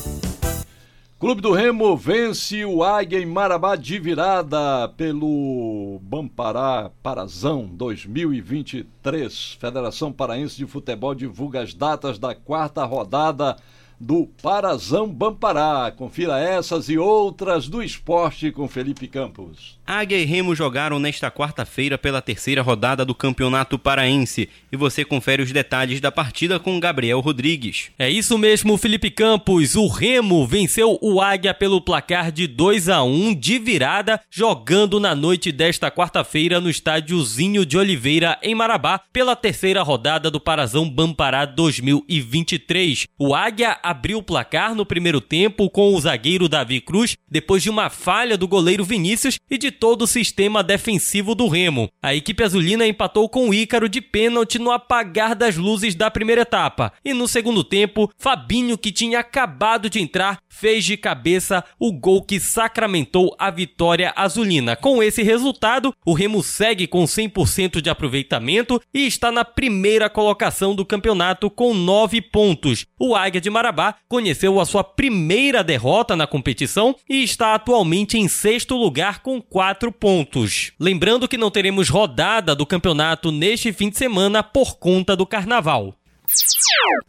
[1.22, 9.53] Clube do Remo vence o Águia em Marabá de virada pelo Bampará Parazão 2023.
[9.53, 13.57] Federação Paraense de Futebol divulga as datas da quarta rodada
[14.03, 15.92] do Parazão Bampará.
[15.96, 19.78] Confira essas e outras do esporte com Felipe Campos.
[19.86, 25.42] Águia e Remo jogaram nesta quarta-feira pela terceira rodada do Campeonato Paraense e você confere
[25.42, 27.90] os detalhes da partida com Gabriel Rodrigues.
[27.96, 29.76] É isso mesmo, Felipe Campos.
[29.76, 35.14] O Remo venceu o Águia pelo placar de 2 a 1 de virada, jogando na
[35.14, 41.44] noite desta quarta-feira no estádiozinho de Oliveira, em Marabá, pela terceira rodada do Parazão Bampará
[41.44, 43.07] 2023.
[43.18, 47.70] O Águia abriu o placar no primeiro tempo com o zagueiro Davi Cruz, depois de
[47.70, 51.88] uma falha do goleiro Vinícius e de todo o sistema defensivo do Remo.
[52.03, 56.40] A equipe azulina empatou com o Ícaro de pênalti no apagar das luzes da primeira
[56.43, 56.93] etapa.
[57.05, 62.22] E no segundo tempo, Fabinho, que tinha acabado de entrar, fez de cabeça o gol
[62.22, 64.74] que sacramentou a vitória azulina.
[64.74, 70.74] Com esse resultado, o Remo segue com 100% de aproveitamento e está na primeira colocação
[70.74, 72.86] do campeonato com 9 pontos.
[72.99, 78.28] O Águia de Marabá conheceu a sua primeira derrota na competição e está atualmente em
[78.28, 80.72] sexto lugar com 4 pontos.
[80.78, 85.95] Lembrando que não teremos rodada do campeonato neste fim de semana por conta do carnaval.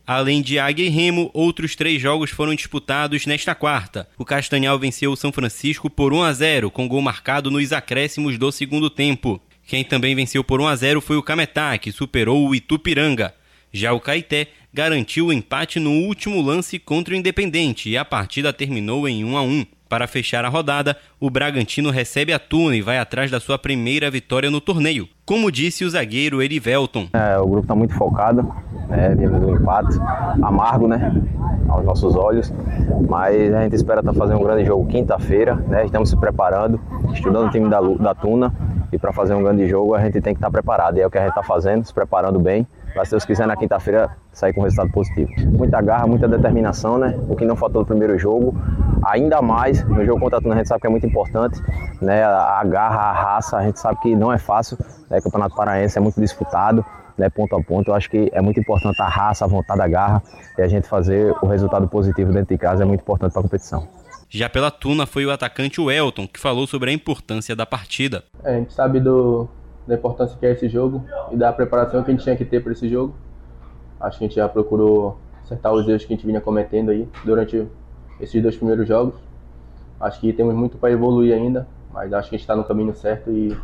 [0.05, 4.07] Além de Águia e Remo, outros três jogos foram disputados nesta quarta.
[4.17, 8.37] O Castanhal venceu o São Francisco por 1 a 0, com gol marcado nos acréscimos
[8.37, 9.41] do segundo tempo.
[9.65, 13.33] Quem também venceu por 1 a 0 foi o Cametá, que superou o Itupiranga.
[13.75, 18.53] Já o Caeté garantiu o empate no último lance contra o Independente e a partida
[18.53, 19.65] terminou em 1 a 1.
[19.89, 24.11] Para fechar a rodada, o Bragantino recebe a Tuna e vai atrás da sua primeira
[24.11, 25.07] vitória no torneio.
[25.25, 27.07] Como disse o zagueiro Erivelton.
[27.13, 28.43] É, o grupo está muito focado,
[28.87, 29.15] né?
[29.17, 29.97] viemos do empate,
[30.43, 31.11] amargo, né?
[31.67, 32.53] Aos nossos olhos,
[33.09, 35.83] mas a gente espera estar tá fazendo um grande jogo quinta-feira, né?
[35.83, 36.79] Estamos se preparando,
[37.11, 38.53] estudando o time da, da Tuna
[38.91, 40.99] e para fazer um grande jogo a gente tem que estar tá preparado.
[40.99, 43.47] E é o que a gente está fazendo, se preparando bem para se Deus quiser
[43.47, 45.29] na quinta-feira sair com um resultado positivo.
[45.51, 47.19] Muita garra, muita determinação, né?
[47.27, 48.55] O que não faltou no primeiro jogo,
[49.05, 51.59] ainda mais no jogo contra a Tuna, a gente sabe que é muito importante,
[52.01, 52.23] né?
[52.23, 54.77] A garra, a raça, a gente sabe que não é fácil,
[55.09, 55.17] né?
[55.17, 56.85] O Campeonato Paraense é muito disputado,
[57.17, 57.29] né?
[57.29, 57.89] Ponto a ponto.
[57.89, 60.21] Eu acho que é muito importante a raça, a vontade, a garra
[60.57, 63.43] e a gente fazer o resultado positivo dentro de casa é muito importante para a
[63.43, 63.87] competição.
[64.29, 68.23] Já pela Tuna foi o atacante Welton que falou sobre a importância da partida.
[68.43, 69.47] É, a gente sabe do,
[69.87, 72.61] da importância que é esse jogo e da preparação que a gente tinha que ter
[72.63, 73.13] para esse jogo.
[73.99, 77.07] Acho que a gente já procurou acertar os erros que a gente vinha cometendo aí
[77.23, 77.67] durante
[78.19, 79.15] esses dois primeiros jogos.
[79.99, 82.95] Acho que temos muito para evoluir ainda, mas acho que a gente está no caminho
[82.95, 83.55] certo e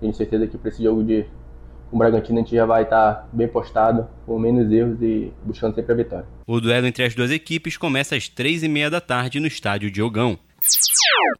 [0.00, 1.26] tenho certeza que para esse jogo de
[1.90, 5.32] com o Bragantino a gente já vai estar tá bem postado, com menos erros e
[5.42, 6.26] buscando sempre a vitória.
[6.46, 9.90] O duelo entre as duas equipes começa às três e meia da tarde no estádio
[9.90, 10.38] Diogão.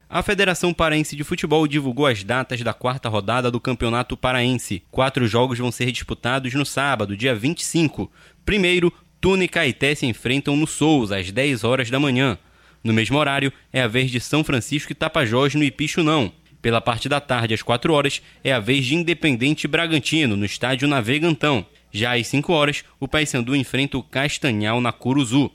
[0.09, 4.83] A Federação Paraense de Futebol divulgou as datas da quarta rodada do Campeonato Paraense.
[4.91, 8.11] Quatro jogos vão ser disputados no sábado, dia 25.
[8.45, 12.39] Primeiro, Tuna e Caeté se enfrentam no Souza, às 10 horas da manhã.
[12.83, 16.33] No mesmo horário, é a vez de São Francisco e Tapajós no Ipixunão.
[16.63, 20.89] Pela parte da tarde, às 4 horas, é a vez de Independente Bragantino, no estádio
[20.89, 21.67] Navegantão.
[21.91, 25.51] Já às 5 horas, o Paysandu enfrenta o Castanhal na Curuzu.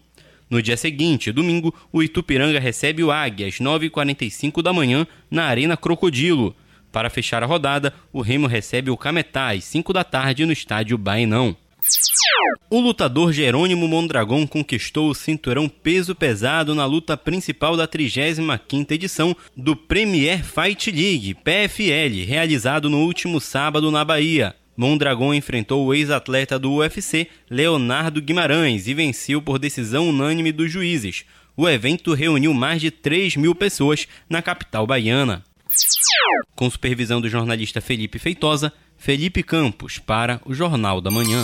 [0.53, 5.75] No dia seguinte, domingo, o Itupiranga recebe o Águia às 9h45 da manhã na Arena
[5.75, 6.55] Crocodilo.
[6.91, 10.95] Para fechar a rodada, o Remo recebe o Cametá às 5 da tarde no estádio
[10.95, 11.57] Bainão.
[12.69, 19.35] O lutador Jerônimo Mondragon conquistou o cinturão peso pesado na luta principal da 35ª edição
[19.57, 24.55] do Premier Fight League, PFL, realizado no último sábado na Bahia.
[24.75, 31.25] Mondragon enfrentou o ex-atleta do UFC, Leonardo Guimarães, e venceu por decisão unânime dos juízes.
[31.55, 35.43] O evento reuniu mais de 3 mil pessoas na capital baiana.
[36.55, 41.41] Com supervisão do jornalista Felipe Feitosa, Felipe Campos para o Jornal da Manhã.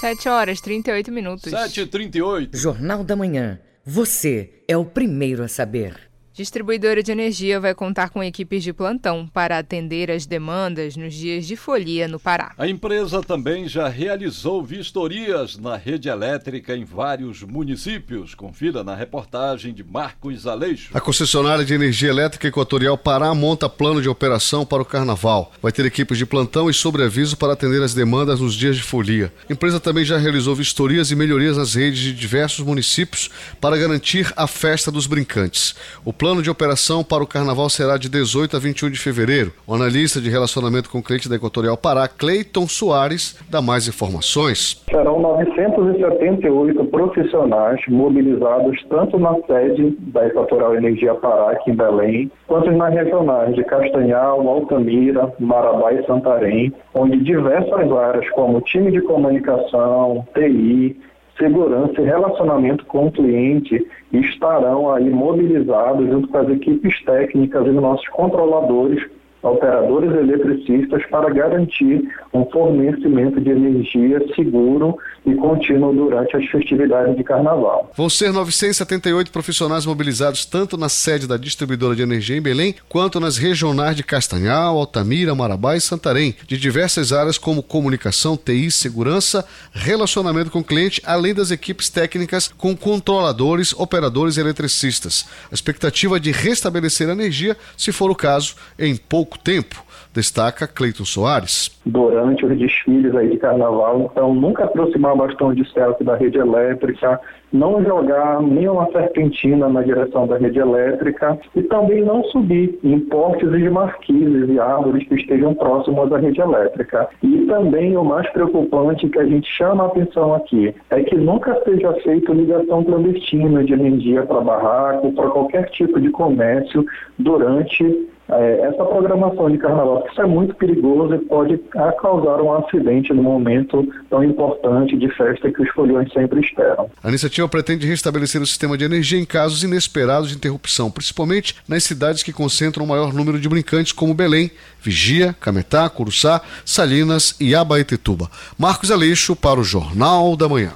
[0.00, 1.50] 7 horas 38 minutos.
[1.50, 3.60] 7 e 38 Jornal da Manhã.
[3.84, 6.09] Você é o primeiro a saber.
[6.40, 11.46] Distribuidora de energia vai contar com equipes de plantão para atender as demandas nos dias
[11.46, 12.54] de folia no Pará.
[12.56, 18.34] A empresa também já realizou vistorias na rede elétrica em vários municípios.
[18.34, 20.88] Confira na reportagem de Marcos Aleixo.
[20.94, 25.52] A concessionária de energia elétrica Equatorial Pará monta plano de operação para o carnaval.
[25.60, 29.30] Vai ter equipes de plantão e sobreaviso para atender as demandas nos dias de folia.
[29.46, 33.28] A empresa também já realizou vistorias e melhorias nas redes de diversos municípios
[33.60, 35.74] para garantir a festa dos brincantes.
[36.02, 39.50] O plano plano de operação para o carnaval será de 18 a 21 de fevereiro.
[39.66, 44.80] O analista de relacionamento com cliente da Equatorial Pará, Cleiton Soares, dá mais informações.
[44.88, 52.70] Serão 978 profissionais mobilizados tanto na sede da Equatorial Energia Pará, aqui em Belém, quanto
[52.70, 60.24] nas regionais de Castanhal, Altamira, Marabá e Santarém, onde diversas áreas como time de comunicação,
[60.32, 60.96] TI,
[61.40, 67.70] segurança e relacionamento com o cliente estarão aí mobilizados junto com as equipes técnicas e
[67.70, 69.02] nossos controladores
[69.42, 77.24] operadores eletricistas para garantir um fornecimento de energia seguro e contínuo durante as festividades de
[77.24, 77.90] carnaval.
[77.96, 83.20] Vão ser 978 profissionais mobilizados tanto na sede da distribuidora de energia em Belém, quanto
[83.20, 89.44] nas regionais de Castanhal, Altamira, Marabá e Santarém, de diversas áreas como comunicação, TI, segurança,
[89.72, 95.26] relacionamento com o cliente, além das equipes técnicas com controladores, operadores e eletricistas.
[95.50, 100.66] A expectativa é de restabelecer a energia, se for o caso, em pouco tempo destaca
[100.66, 101.70] Cleiton Soares.
[101.86, 107.20] Durante os desfiles aí de carnaval, então nunca aproximar bastão de selfie da rede elétrica,
[107.52, 113.50] não jogar nenhuma serpentina na direção da rede elétrica e também não subir em postes
[113.50, 117.08] de marquises e árvores que estejam próximos à rede elétrica.
[117.22, 121.60] E também o mais preocupante que a gente chama a atenção aqui é que nunca
[121.64, 126.84] seja feita ligação clandestina de energia para barraco, para qualquer tipo de comércio
[127.18, 131.58] durante é, essa programação de carnaval, isso é muito perigoso e pode
[132.00, 136.90] causar um acidente no momento tão importante de festa que os foliões sempre esperam.
[137.02, 141.84] A iniciativa pretende restabelecer o sistema de energia em casos inesperados de interrupção, principalmente nas
[141.84, 144.50] cidades que concentram o maior número de brincantes, como Belém,
[144.80, 148.28] Vigia, Cametá, Curuçá, Salinas e Abaetetuba.
[148.58, 150.70] Marcos Aleixo para o Jornal da Manhã.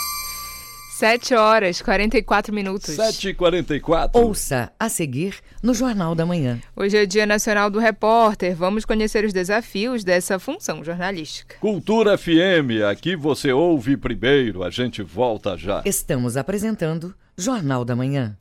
[0.95, 2.95] 7 horas 44 minutos.
[2.95, 6.61] 7 e 44 Ouça a seguir no Jornal da Manhã.
[6.77, 8.55] Hoje é Dia Nacional do Repórter.
[8.55, 11.57] Vamos conhecer os desafios dessa função jornalística.
[11.59, 14.63] Cultura FM, aqui você ouve primeiro.
[14.63, 15.83] A gente volta já.
[15.85, 18.37] Estamos apresentando Jornal da Manhã.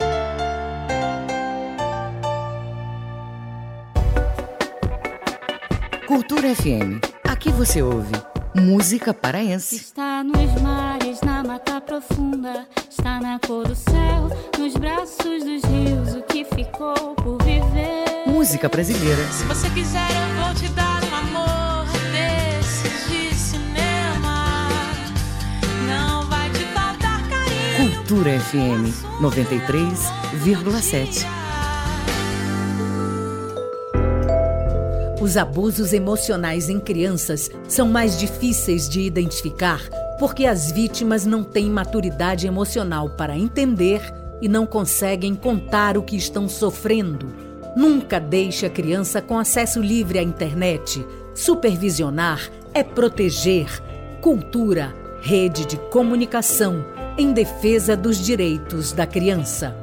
[6.06, 7.02] Cultura FM.
[7.28, 8.14] Aqui você ouve
[8.56, 9.76] música paraense.
[9.76, 16.16] Está nos mares, na mata profunda, está na cor do céu, nos braços dos rios,
[16.16, 18.24] o que ficou por viver.
[18.26, 19.22] Música brasileira.
[19.32, 24.70] Se você quiser, eu vou te dar um amor desses de cinema.
[25.88, 27.96] Não vai te faltar carinho.
[27.96, 28.88] Cultura FM
[29.22, 31.26] 93,7.
[35.22, 39.80] Os abusos emocionais em crianças são mais difíceis de identificar
[40.20, 44.02] porque as vítimas não têm maturidade emocional para entender
[44.42, 47.28] e não conseguem contar o que estão sofrendo.
[47.76, 51.06] Nunca deixe a criança com acesso livre à internet.
[51.34, 53.68] Supervisionar é proteger.
[54.22, 56.86] Cultura, rede de comunicação
[57.18, 59.76] em defesa dos direitos da criança.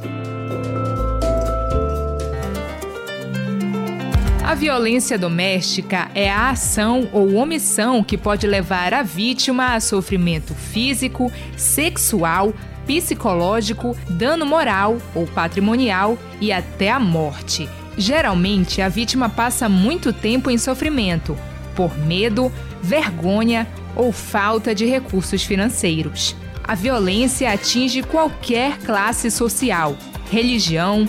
[4.42, 10.54] A violência doméstica é a ação ou omissão que pode levar a vítima a sofrimento
[10.54, 12.52] físico, sexual,
[12.86, 17.68] psicológico, dano moral ou patrimonial e até a morte.
[17.98, 21.36] Geralmente, a vítima passa muito tempo em sofrimento
[21.76, 22.50] por medo,
[22.82, 26.34] vergonha ou falta de recursos financeiros.
[26.64, 29.96] A violência atinge qualquer classe social,
[30.30, 31.08] religião,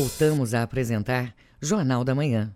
[0.00, 2.52] Voltamos a apresentar Jornal da Manhã.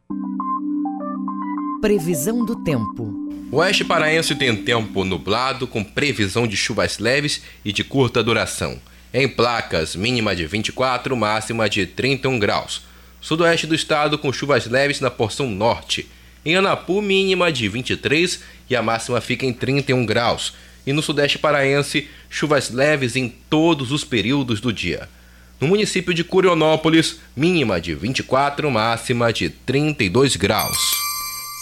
[1.81, 3.13] Previsão do tempo.
[3.51, 8.79] O oeste paraense tem tempo nublado com previsão de chuvas leves e de curta duração.
[9.13, 12.83] Em placas, mínima de 24, máxima de 31 graus.
[13.21, 16.09] Sudoeste do estado com chuvas leves na porção norte.
[16.45, 18.41] Em Anapu, mínima de 23
[18.71, 20.55] e a máxima fica em 31 graus.
[20.87, 25.09] E no sudeste paraense, chuvas leves em todos os períodos do dia.
[25.63, 30.77] No município de Curionópolis, mínima de 24, máxima de 32 graus.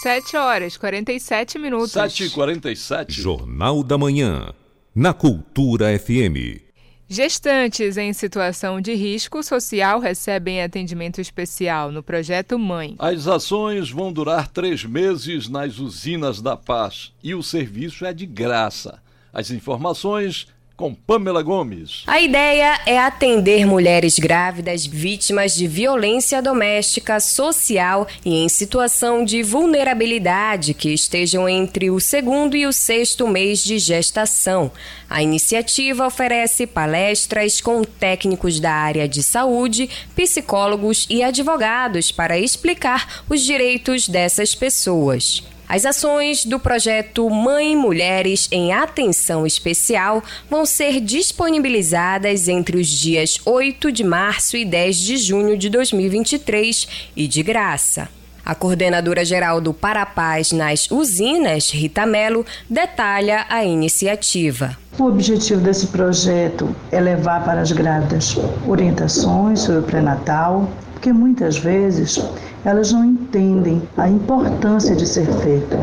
[0.01, 1.91] 7 horas 47 minutos.
[1.91, 4.55] 7 e 47 Jornal da Manhã,
[4.95, 6.63] na Cultura FM.
[7.07, 12.95] Gestantes em situação de risco social recebem atendimento especial no projeto Mãe.
[12.97, 18.25] As ações vão durar três meses nas usinas da paz e o serviço é de
[18.25, 18.99] graça.
[19.31, 20.47] As informações
[20.81, 22.01] com Pamela Gomes.
[22.07, 29.43] A ideia é atender mulheres grávidas vítimas de violência doméstica, social e em situação de
[29.43, 34.71] vulnerabilidade que estejam entre o segundo e o sexto mês de gestação.
[35.07, 43.21] A iniciativa oferece palestras com técnicos da área de saúde, psicólogos e advogados para explicar
[43.29, 45.43] os direitos dessas pessoas.
[45.73, 52.89] As ações do projeto Mãe e Mulheres em Atenção Especial vão ser disponibilizadas entre os
[52.89, 58.09] dias 8 de março e 10 de junho de 2023 e de graça.
[58.43, 64.77] A coordenadora geral do Parapaz nas usinas, Rita Melo, detalha a iniciativa.
[64.99, 68.35] O objetivo desse projeto é levar para as grávidas
[68.67, 72.19] orientações sobre o pré-natal, porque muitas vezes
[72.63, 75.79] elas não entendem a importância de ser feita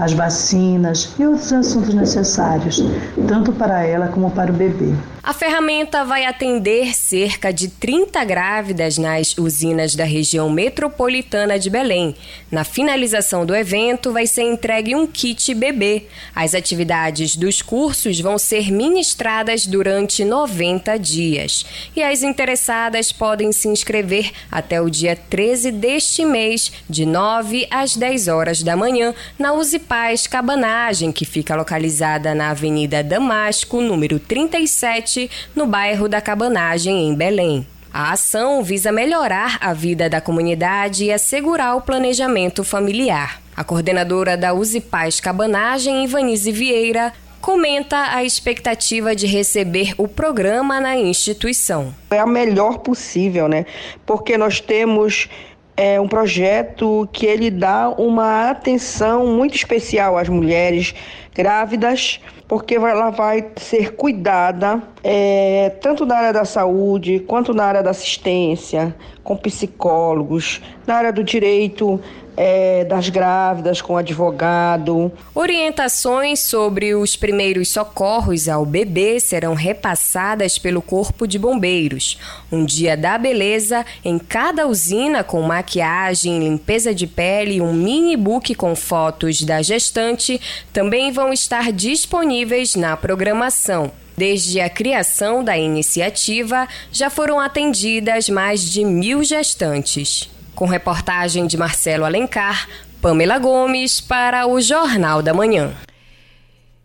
[0.00, 2.82] as vacinas e outros assuntos necessários,
[3.28, 4.94] tanto para ela como para o bebê.
[5.22, 12.16] A ferramenta vai atender cerca de 30 grávidas nas usinas da região metropolitana de Belém.
[12.50, 16.04] Na finalização do evento, vai ser entregue um kit bebê.
[16.34, 21.66] As atividades dos cursos vão ser ministradas durante 90 dias.
[21.94, 27.94] E as interessadas podem se inscrever até o dia 13 deste mês, de 9 às
[27.94, 35.09] 10 horas da manhã, na Usipaz Cabanagem, que fica localizada na Avenida Damasco, número 37
[35.54, 37.66] no bairro da Cabanagem, em Belém.
[37.92, 43.42] A ação visa melhorar a vida da comunidade e assegurar o planejamento familiar.
[43.56, 50.80] A coordenadora da Use Paz Cabanagem, Ivanise Vieira, comenta a expectativa de receber o programa
[50.80, 51.92] na instituição.
[52.10, 53.66] É a melhor possível, né?
[54.06, 55.28] Porque nós temos
[55.76, 60.94] é um projeto que ele dá uma atenção muito especial às mulheres
[61.34, 67.82] grávidas, porque ela vai ser cuidada é, tanto na área da saúde quanto na área
[67.82, 72.00] da assistência, com psicólogos, na área do direito
[72.36, 75.12] é, das grávidas com advogado.
[75.34, 82.18] Orientações sobre os primeiros socorros ao bebê serão repassadas pelo Corpo de Bombeiros.
[82.50, 88.16] Um dia da beleza em cada usina com maquiagem, limpeza de pele e um mini
[88.16, 90.40] book com fotos da gestante
[90.72, 93.92] também vão estar disponíveis na programação.
[94.16, 100.30] Desde a criação da iniciativa, já foram atendidas mais de mil gestantes.
[100.54, 102.66] Com reportagem de Marcelo Alencar,
[103.02, 105.76] Pamela Gomes para o Jornal da Manhã.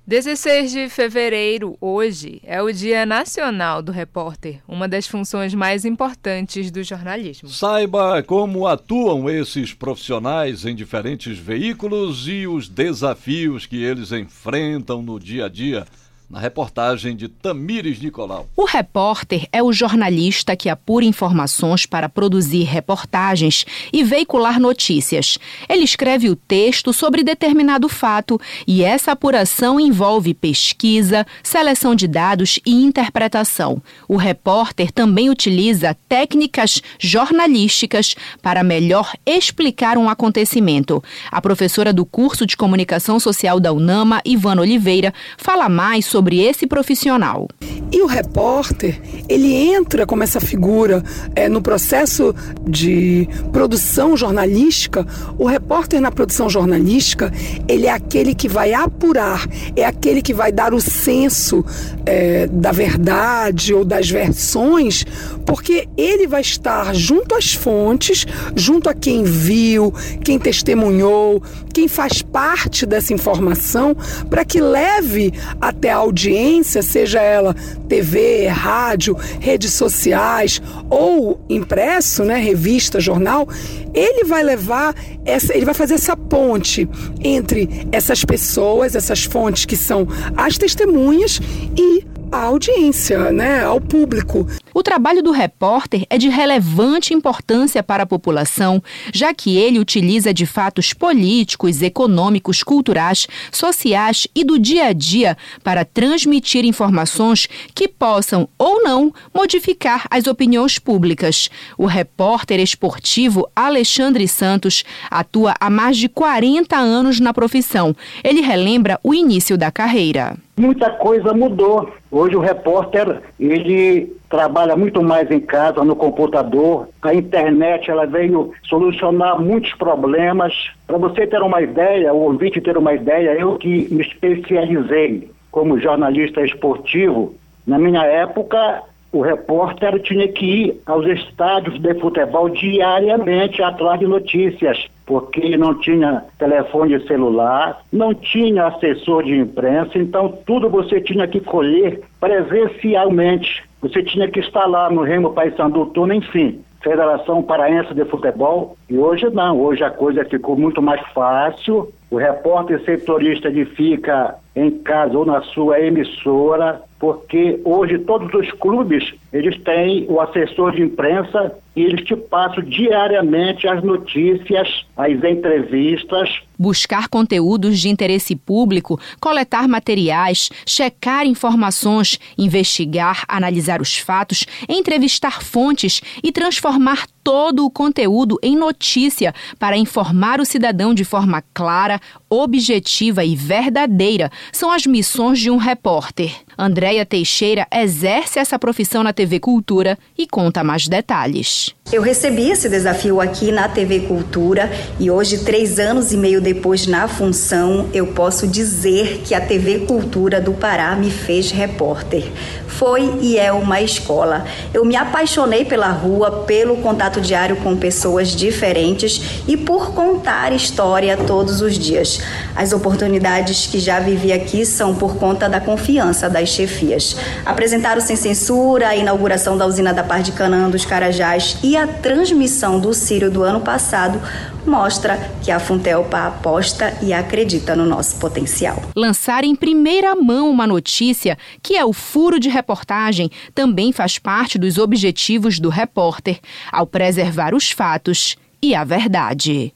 [0.08, 6.70] 16 de fevereiro, hoje, é o Dia Nacional do Repórter, uma das funções mais importantes
[6.70, 7.50] do jornalismo.
[7.50, 15.20] Saiba como atuam esses profissionais em diferentes veículos e os desafios que eles enfrentam no
[15.20, 15.88] dia a dia
[16.30, 18.50] na reportagem de Tamires Nicolau.
[18.56, 25.38] O repórter é o jornalista que apura informações para produzir reportagens e veicular notícias.
[25.70, 32.60] Ele escreve o texto sobre determinado fato e essa apuração envolve pesquisa, seleção de dados
[32.66, 33.82] e interpretação.
[34.08, 41.04] O repórter também utiliza técnicas jornalísticas para melhor explicar um acontecimento.
[41.32, 46.68] A professora do curso de comunicação social da UNAMA, Ivana Oliveira, fala mais sobre esse
[46.68, 47.48] profissional.
[47.92, 49.00] E o repórter,
[49.30, 51.04] ele entra como essa figura
[51.36, 52.36] é, no processo
[52.68, 55.06] de produção jornalística.
[55.38, 57.32] O repórter na produção jornalística,
[57.68, 61.64] ele é aquele que vai apurar, é aquele que vai dar o senso
[62.06, 65.06] é, da verdade ou das versões,
[65.46, 69.94] porque ele vai estar junto às fontes, junto a quem viu,
[70.24, 71.42] quem testemunhou,
[71.74, 73.96] quem faz parte dessa informação,
[74.30, 77.54] para que leve até a audiência, seja ela
[77.88, 83.48] TV, rádio, redes sociais ou impresso, né, revista, jornal,
[83.94, 84.96] ele vai levar
[85.26, 86.88] essa, ele vai fazer essa ponte
[87.24, 91.40] entre essas pessoas, essas fontes que são as testemunhas
[91.78, 94.48] e a audiência, né, ao público.
[94.78, 100.34] O trabalho do repórter é de relevante importância para a população, já que ele utiliza
[100.34, 107.88] de fatos políticos, econômicos, culturais, sociais e do dia a dia para transmitir informações que
[107.88, 111.50] possam ou não modificar as opiniões públicas.
[111.78, 117.96] O repórter esportivo Alexandre Santos atua há mais de 40 anos na profissão.
[118.22, 120.36] Ele relembra o início da carreira.
[120.58, 121.90] Muita coisa mudou.
[122.12, 126.90] Hoje o repórter, ele trabalha muito mais em casa, no computador.
[127.02, 130.54] A internet, ela veio solucionar muitos problemas.
[130.86, 135.80] Para você ter uma ideia, o ouvinte ter uma ideia, eu que me especializei como
[135.80, 137.34] jornalista esportivo,
[137.66, 138.84] na minha época,
[139.16, 145.80] o repórter tinha que ir aos estádios de futebol diariamente atrás de notícias, porque não
[145.80, 153.64] tinha telefone celular, não tinha assessor de imprensa, então tudo você tinha que colher presencialmente.
[153.86, 156.60] Você tinha que estar lá no Remo Paysandu Turno, enfim.
[156.82, 161.94] Federação Paraense de Futebol, e hoje não, hoje a coisa ficou muito mais fácil.
[162.10, 168.52] O repórter setorista ele fica em casa ou na sua emissora, porque hoje todos os
[168.54, 175.12] clubes eles têm o assessor de imprensa e eles te passam diariamente as notícias, as
[175.24, 176.42] entrevistas.
[176.58, 186.02] Buscar conteúdos de interesse público, coletar materiais, checar informações, investigar, analisar os fatos, entrevistar fontes
[186.24, 192.00] e transformar todo o conteúdo em notícia para informar o cidadão de forma clara,
[192.30, 196.32] objetiva e verdadeira são as missões de um repórter.
[196.56, 201.65] Andréia Teixeira exerce essa profissão na TV Cultura e conta mais detalhes.
[201.92, 206.88] Eu recebi esse desafio aqui na TV Cultura e hoje, três anos e meio depois
[206.88, 212.26] na função, eu posso dizer que a TV Cultura do Pará me fez repórter.
[212.68, 214.46] Foi e é uma escola.
[214.74, 221.16] Eu me apaixonei pela rua, pelo contato diário com pessoas diferentes e por contar história
[221.16, 222.20] todos os dias.
[222.56, 227.16] As oportunidades que já vivi aqui são por conta da confiança das chefias.
[227.46, 231.76] Apresentar o Sem Censura, a inauguração da usina da Par de Canaã dos Carajás e
[231.76, 234.22] a transmissão do Círio do ano passado
[234.66, 238.82] mostra que a Funtelpa aposta e acredita no nosso potencial.
[238.96, 244.58] Lançar em primeira mão uma notícia, que é o furo de reportagem, também faz parte
[244.58, 246.40] dos objetivos do repórter,
[246.72, 249.74] ao preservar os fatos e a verdade.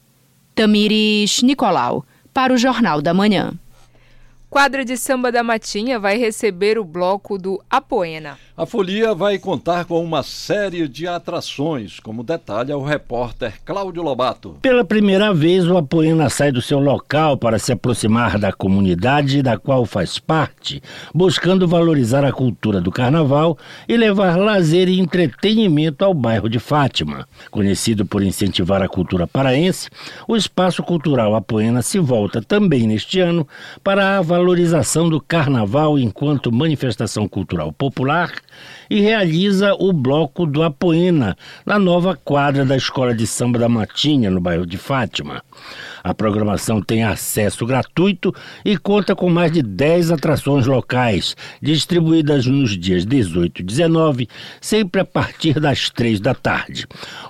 [0.56, 2.04] Tamires Nicolau,
[2.34, 3.54] para o Jornal da Manhã.
[4.50, 8.36] Quadra de Samba da Matinha vai receber o bloco do Apoena.
[8.58, 14.58] A folia vai contar com uma série de atrações, como detalha o repórter Cláudio Lobato.
[14.62, 19.58] Pela primeira vez, o Apoena sai do seu local para se aproximar da comunidade da
[19.58, 20.82] qual faz parte,
[21.14, 23.56] buscando valorizar a cultura do carnaval
[23.88, 27.26] e levar lazer e entretenimento ao bairro de Fátima.
[27.52, 29.90] Conhecido por incentivar a cultura paraense,
[30.28, 33.48] o Espaço Cultural Apoena se volta também neste ano
[33.84, 38.32] para a valorização do carnaval enquanto manifestação cultural popular
[38.90, 41.36] e realiza o bloco do Apoena,
[41.66, 45.44] na nova quadra da Escola de Samba da Matinha, no bairro de Fátima.
[46.02, 48.34] A programação tem acesso gratuito
[48.64, 54.30] e conta com mais de 10 atrações locais, distribuídas nos dias 18 e 19,
[54.62, 56.88] sempre a partir das 3 da tarde.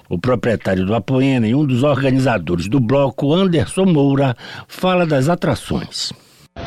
[0.07, 4.37] O proprietário do Apoena e um dos organizadores do bloco, Anderson Moura,
[4.67, 6.13] fala das atrações.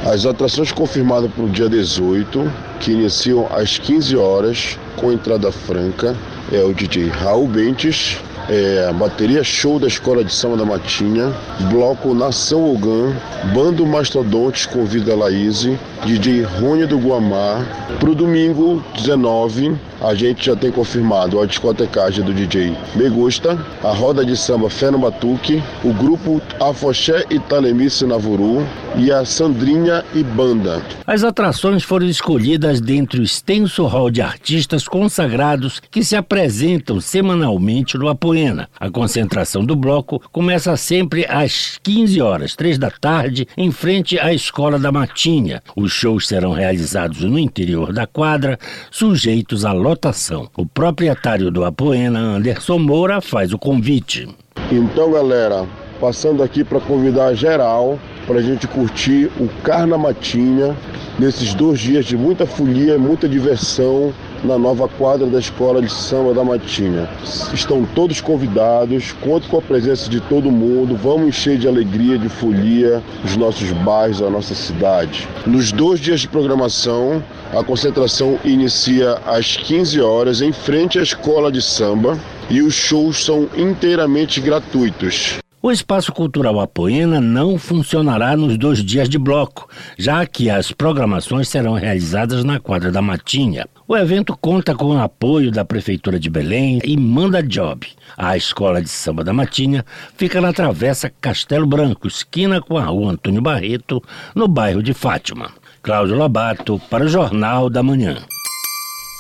[0.04, 6.16] As atrações confirmadas para o dia 18, que iniciam às 15 horas, com entrada franca,
[6.52, 8.18] é o DJ Raul Bentes,
[8.48, 11.32] é, a bateria show da Escola de Samba da Matinha,
[11.70, 13.14] bloco Nação Ogan,
[13.54, 15.68] Bando Mastodontes convida a Laís,
[16.04, 17.64] DJ Rony do Guamá.
[18.02, 23.92] O domingo 19, a gente já tem confirmado a discotecagem do DJ Me Gusta, a
[23.92, 30.22] roda de samba Fé no Batuque, o grupo Afoxé Italemice Navuru e a Sandrinha e
[30.22, 30.82] Banda.
[31.06, 37.96] As atrações foram escolhidas dentre o extenso hall de artistas consagrados que se apresentam semanalmente
[37.96, 38.68] no Apoena.
[38.78, 44.32] A concentração do bloco começa sempre às 15 horas, 3 da tarde, em frente à
[44.32, 45.62] Escola da Matinha.
[45.76, 48.58] Os shows serão realizados no interior da quadra,
[48.90, 50.48] sujeitos à lotação.
[50.56, 54.28] O proprietário do Apoena, Anderson Moura, faz o convite.
[54.70, 55.66] Então, galera,
[56.00, 60.74] passando aqui para convidar geral para a gente curtir o Carna Matinha
[61.18, 64.12] nesses dois dias de muita folia muita diversão
[64.44, 67.08] na nova quadra da Escola de Samba da Matinha.
[67.52, 72.28] Estão todos convidados, conto com a presença de todo mundo, vamos encher de alegria, de
[72.28, 75.28] folia os nossos bairros, a nossa cidade.
[75.46, 77.22] Nos dois dias de programação,
[77.52, 82.18] a concentração inicia às 15 horas em frente à Escola de Samba
[82.50, 85.41] e os shows são inteiramente gratuitos.
[85.64, 91.48] O Espaço Cultural Apoena não funcionará nos dois dias de bloco, já que as programações
[91.48, 93.68] serão realizadas na quadra da Matinha.
[93.86, 97.86] O evento conta com o apoio da Prefeitura de Belém e Manda Job.
[98.16, 99.86] A Escola de Samba da Matinha
[100.16, 104.02] fica na Travessa Castelo Branco, esquina com a Rua Antônio Barreto,
[104.34, 105.52] no bairro de Fátima.
[105.80, 108.16] Cláudio Lobato, para o Jornal da Manhã.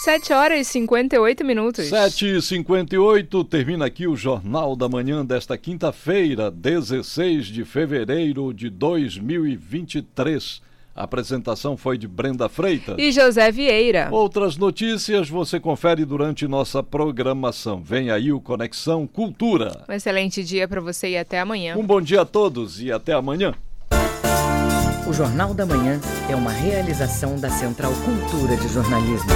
[0.02, 1.86] 7 horas e 58 minutos.
[1.86, 8.68] 7 e 58 termina aqui o Jornal da Manhã desta quinta-feira, 16 de fevereiro de
[8.68, 10.60] 2023.
[10.92, 14.08] A apresentação foi de Brenda Freitas e José Vieira.
[14.10, 17.80] Outras notícias você confere durante nossa programação.
[17.80, 19.84] Vem aí o Conexão Cultura.
[19.88, 21.76] Um excelente dia para você e até amanhã.
[21.76, 23.54] Um bom dia a todos e até amanhã.
[25.06, 29.30] O Jornal da Manhã é uma realização da Central Cultura de Jornalismo.